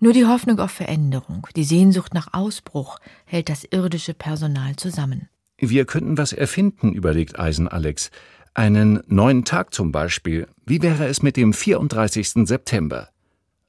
Nur 0.00 0.12
die 0.12 0.26
Hoffnung 0.26 0.58
auf 0.60 0.70
Veränderung, 0.70 1.46
die 1.56 1.64
Sehnsucht 1.64 2.14
nach 2.14 2.28
Ausbruch 2.32 2.98
hält 3.24 3.48
das 3.48 3.64
irdische 3.64 4.14
Personal 4.14 4.76
zusammen. 4.76 5.28
Wir 5.58 5.86
könnten 5.86 6.18
was 6.18 6.32
erfinden, 6.32 6.92
überlegt 6.92 7.38
Eisen 7.38 7.68
Alex. 7.68 8.10
Einen 8.54 9.02
neuen 9.06 9.44
Tag 9.44 9.72
zum 9.72 9.92
Beispiel. 9.92 10.48
Wie 10.64 10.82
wäre 10.82 11.06
es 11.06 11.22
mit 11.22 11.36
dem 11.36 11.52
34. 11.52 12.46
September? 12.46 13.08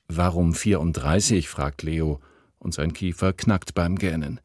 Warum 0.08 0.54
34? 0.54 1.48
fragt 1.50 1.84
Leo, 1.84 2.20
und 2.60 2.74
sein 2.74 2.94
Kiefer 2.94 3.34
knackt 3.34 3.74
beim 3.74 3.98
Gähnen. 3.98 4.40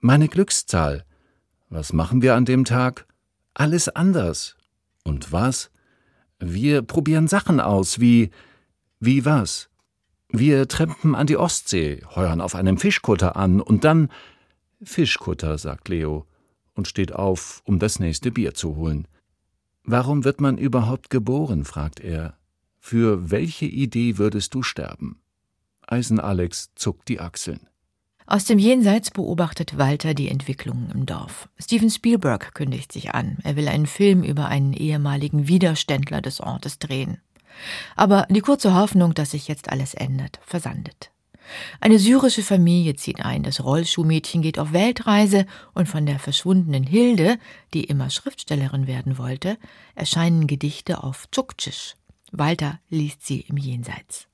Meine 0.00 0.28
Glückszahl. 0.28 1.04
Was 1.68 1.92
machen 1.92 2.22
wir 2.22 2.34
an 2.34 2.44
dem 2.44 2.64
Tag? 2.64 3.06
Alles 3.54 3.88
anders. 3.88 4.56
Und 5.04 5.32
was? 5.32 5.70
Wir 6.38 6.82
probieren 6.82 7.28
Sachen 7.28 7.60
aus, 7.60 7.98
wie. 7.98 8.30
Wie 9.00 9.24
was? 9.24 9.68
Wir 10.30 10.68
trampen 10.68 11.14
an 11.14 11.26
die 11.26 11.38
Ostsee, 11.38 12.02
heuern 12.14 12.40
auf 12.40 12.54
einem 12.54 12.78
Fischkutter 12.78 13.36
an 13.36 13.60
und 13.60 13.84
dann. 13.84 14.10
Fischkutter, 14.82 15.58
sagt 15.58 15.88
Leo 15.88 16.26
und 16.74 16.86
steht 16.86 17.12
auf, 17.12 17.62
um 17.64 17.78
das 17.78 17.98
nächste 17.98 18.30
Bier 18.30 18.54
zu 18.54 18.76
holen. 18.76 19.08
Warum 19.84 20.24
wird 20.24 20.40
man 20.40 20.58
überhaupt 20.58 21.10
geboren? 21.10 21.64
fragt 21.64 21.98
er. 21.98 22.36
Für 22.78 23.30
welche 23.30 23.66
Idee 23.66 24.18
würdest 24.18 24.54
du 24.54 24.62
sterben? 24.62 25.20
Eisen 25.86 26.20
Alex 26.20 26.70
zuckt 26.74 27.08
die 27.08 27.20
Achseln. 27.20 27.60
Aus 28.26 28.44
dem 28.44 28.58
Jenseits 28.58 29.10
beobachtet 29.10 29.78
Walter 29.78 30.12
die 30.12 30.28
Entwicklungen 30.28 30.90
im 30.90 31.06
Dorf. 31.06 31.48
Steven 31.58 31.88
Spielberg 31.88 32.54
kündigt 32.54 32.92
sich 32.92 33.14
an. 33.14 33.38
Er 33.42 33.56
will 33.56 33.66
einen 33.68 33.86
Film 33.86 34.22
über 34.22 34.48
einen 34.48 34.74
ehemaligen 34.74 35.48
Widerständler 35.48 36.20
des 36.20 36.38
Ortes 36.40 36.78
drehen. 36.78 37.22
Aber 37.96 38.26
die 38.30 38.40
kurze 38.40 38.74
Hoffnung, 38.74 39.14
dass 39.14 39.32
sich 39.32 39.48
jetzt 39.48 39.70
alles 39.70 39.94
ändert, 39.94 40.40
versandet. 40.44 41.10
Eine 41.80 41.98
syrische 41.98 42.42
Familie 42.42 42.94
zieht 42.96 43.20
ein, 43.20 43.42
das 43.42 43.64
Rollschuhmädchen 43.64 44.42
geht 44.42 44.58
auf 44.58 44.72
Weltreise 44.72 45.46
und 45.74 45.88
von 45.88 46.04
der 46.06 46.18
verschwundenen 46.18 46.84
Hilde, 46.84 47.38
die 47.74 47.84
immer 47.84 48.10
Schriftstellerin 48.10 48.86
werden 48.86 49.18
wollte, 49.18 49.56
erscheinen 49.94 50.46
Gedichte 50.46 51.02
auf 51.02 51.26
Tschuktsch. 51.30 51.94
Walter 52.32 52.78
liest 52.90 53.26
sie 53.26 53.40
im 53.40 53.56
Jenseits. 53.56 54.26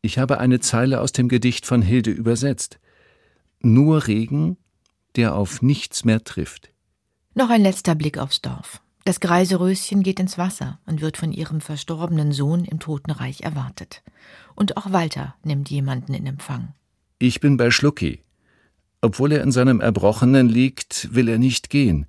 Ich 0.00 0.18
habe 0.18 0.38
eine 0.38 0.60
Zeile 0.60 1.00
aus 1.00 1.12
dem 1.12 1.28
Gedicht 1.28 1.66
von 1.66 1.82
Hilde 1.82 2.10
übersetzt. 2.10 2.78
Nur 3.60 4.06
Regen, 4.06 4.56
der 5.16 5.34
auf 5.34 5.62
nichts 5.62 6.04
mehr 6.04 6.24
trifft. 6.24 6.70
Noch 7.34 7.50
ein 7.50 7.62
letzter 7.62 7.94
Blick 7.94 8.18
aufs 8.18 8.40
Dorf. 8.40 8.80
Das 9.04 9.18
Greiseröschen 9.18 10.02
geht 10.02 10.20
ins 10.20 10.38
Wasser 10.38 10.78
und 10.86 11.00
wird 11.00 11.16
von 11.16 11.32
ihrem 11.32 11.60
verstorbenen 11.60 12.32
Sohn 12.32 12.64
im 12.64 12.78
Totenreich 12.78 13.40
erwartet. 13.40 14.02
Und 14.54 14.76
auch 14.76 14.92
Walter 14.92 15.34
nimmt 15.42 15.70
jemanden 15.70 16.14
in 16.14 16.26
Empfang. 16.26 16.74
Ich 17.18 17.40
bin 17.40 17.56
bei 17.56 17.70
Schlucki. 17.70 18.22
Obwohl 19.00 19.32
er 19.32 19.42
in 19.42 19.50
seinem 19.50 19.80
Erbrochenen 19.80 20.48
liegt, 20.48 21.12
will 21.12 21.28
er 21.28 21.38
nicht 21.38 21.70
gehen. 21.70 22.06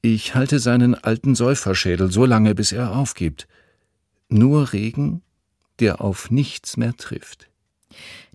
Ich 0.00 0.34
halte 0.34 0.58
seinen 0.58 0.94
alten 0.94 1.34
Säuferschädel 1.34 2.10
so 2.10 2.24
lange, 2.24 2.54
bis 2.54 2.72
er 2.72 2.96
aufgibt. 2.96 3.46
Nur 4.30 4.72
Regen, 4.72 5.22
der 5.80 6.00
auf 6.00 6.30
nichts 6.30 6.78
mehr 6.78 6.96
trifft. 6.96 7.50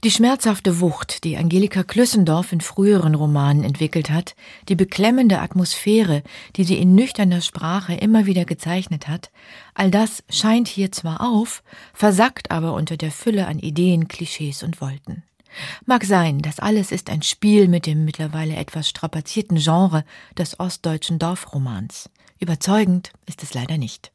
Die 0.03 0.11
schmerzhafte 0.11 0.79
Wucht, 0.79 1.25
die 1.25 1.35
Angelika 1.35 1.83
Klüssendorf 1.83 2.53
in 2.53 2.61
früheren 2.61 3.15
Romanen 3.15 3.65
entwickelt 3.65 4.09
hat, 4.09 4.35
die 4.69 4.75
beklemmende 4.75 5.39
Atmosphäre, 5.39 6.23
die 6.55 6.63
sie 6.63 6.77
in 6.77 6.95
nüchterner 6.95 7.41
Sprache 7.41 7.95
immer 7.95 8.25
wieder 8.25 8.45
gezeichnet 8.45 9.09
hat, 9.09 9.29
all 9.73 9.91
das 9.91 10.23
scheint 10.29 10.69
hier 10.69 10.93
zwar 10.93 11.19
auf, 11.21 11.63
versackt 11.93 12.49
aber 12.49 12.75
unter 12.75 12.95
der 12.95 13.11
Fülle 13.11 13.47
an 13.47 13.59
Ideen, 13.59 14.07
Klischees 14.07 14.63
und 14.63 14.79
Wolten. 14.79 15.23
Mag 15.85 16.05
sein, 16.05 16.39
das 16.39 16.59
alles 16.59 16.91
ist 16.91 17.09
ein 17.09 17.23
Spiel 17.23 17.67
mit 17.67 17.85
dem 17.85 18.05
mittlerweile 18.05 18.55
etwas 18.55 18.87
strapazierten 18.87 19.57
Genre 19.57 20.05
des 20.37 20.59
ostdeutschen 20.59 21.19
Dorfromans. 21.19 22.09
Überzeugend 22.39 23.11
ist 23.25 23.43
es 23.43 23.53
leider 23.53 23.77
nicht. 23.77 24.11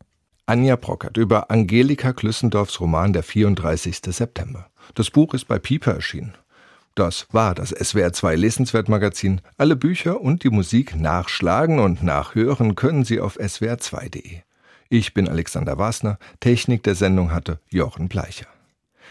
Anja 0.47 0.77
Brockert 0.77 1.17
über 1.17 1.51
Angelika 1.51 2.13
Klüssendorfs 2.13 2.81
Roman 2.81 3.13
Der 3.13 3.23
34. 3.23 4.01
September. 4.09 4.71
Das 4.95 5.11
Buch 5.11 5.35
ist 5.35 5.47
bei 5.47 5.59
Pieper 5.59 5.93
erschienen. 5.93 6.35
Das 6.95 7.27
war 7.33 7.55
das 7.55 7.75
SWR2 7.75 8.37
Lesenswertmagazin. 8.37 9.41
Alle 9.57 9.75
Bücher 9.75 10.21
und 10.21 10.45
die 10.45 10.51
Musik 10.51 10.95
nachschlagen 10.95 11.81
und 11.81 12.05
nachhören 12.05 12.77
können 12.77 13.05
Sie 13.05 13.21
auf 13.21 13.37
swr2.de. 13.37 14.43
Ich 14.91 15.13
bin 15.13 15.29
Alexander 15.29 15.77
Wasner. 15.77 16.19
Technik 16.39 16.85
der 16.85 16.95
Sendung 16.95 17.33
hatte 17.33 17.59
Jochen 17.69 18.09
Bleicher. 18.09 18.47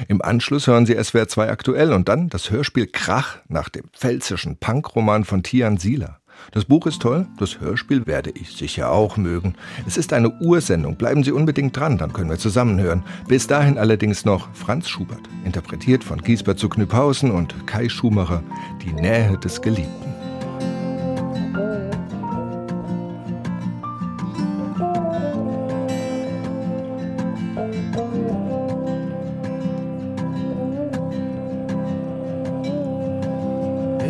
Im 0.07 0.21
Anschluss 0.21 0.67
hören 0.67 0.85
Sie 0.85 0.97
SWR2 0.97 1.49
aktuell 1.49 1.91
und 1.91 2.07
dann 2.07 2.29
das 2.29 2.49
Hörspiel 2.49 2.87
Krach 2.87 3.37
nach 3.47 3.69
dem 3.69 3.89
pfälzischen 3.89 4.57
Punkroman 4.57 5.25
von 5.25 5.43
Tian 5.43 5.77
Sieler. 5.77 6.19
Das 6.51 6.65
Buch 6.65 6.85
ist 6.85 7.01
toll, 7.01 7.25
das 7.37 7.59
Hörspiel 7.59 8.05
werde 8.05 8.31
ich 8.31 8.51
sicher 8.51 8.91
auch 8.91 9.17
mögen. 9.17 9.55
Es 9.87 9.97
ist 9.97 10.13
eine 10.13 10.29
Ursendung, 10.39 10.95
bleiben 10.97 11.23
Sie 11.23 11.31
unbedingt 11.31 11.75
dran, 11.75 11.97
dann 11.97 12.13
können 12.13 12.29
wir 12.29 12.37
zusammenhören. 12.37 13.03
Bis 13.27 13.47
dahin 13.47 13.77
allerdings 13.77 14.23
noch 14.25 14.53
Franz 14.53 14.87
Schubert, 14.87 15.21
interpretiert 15.45 16.03
von 16.03 16.21
Giesbert 16.21 16.59
zu 16.59 16.69
Knüpphausen 16.69 17.31
und 17.31 17.65
Kai 17.65 17.89
Schumacher, 17.89 18.43
Die 18.83 18.93
Nähe 18.93 19.37
des 19.37 19.61
Geliebten. 19.61 20.13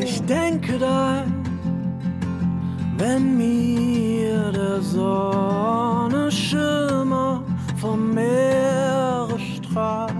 Ich 0.01 0.21
denke 0.25 0.77
da 0.77 1.25
wenn 3.03 3.35
mir 3.37 4.51
der 4.53 4.81
Sonne 4.81 6.31
Schimmer 6.31 7.43
vom 7.81 8.13
Meere 8.13 9.37
strahlt. 9.39 10.13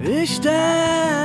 Ich 0.00 0.40
denke 0.40 1.17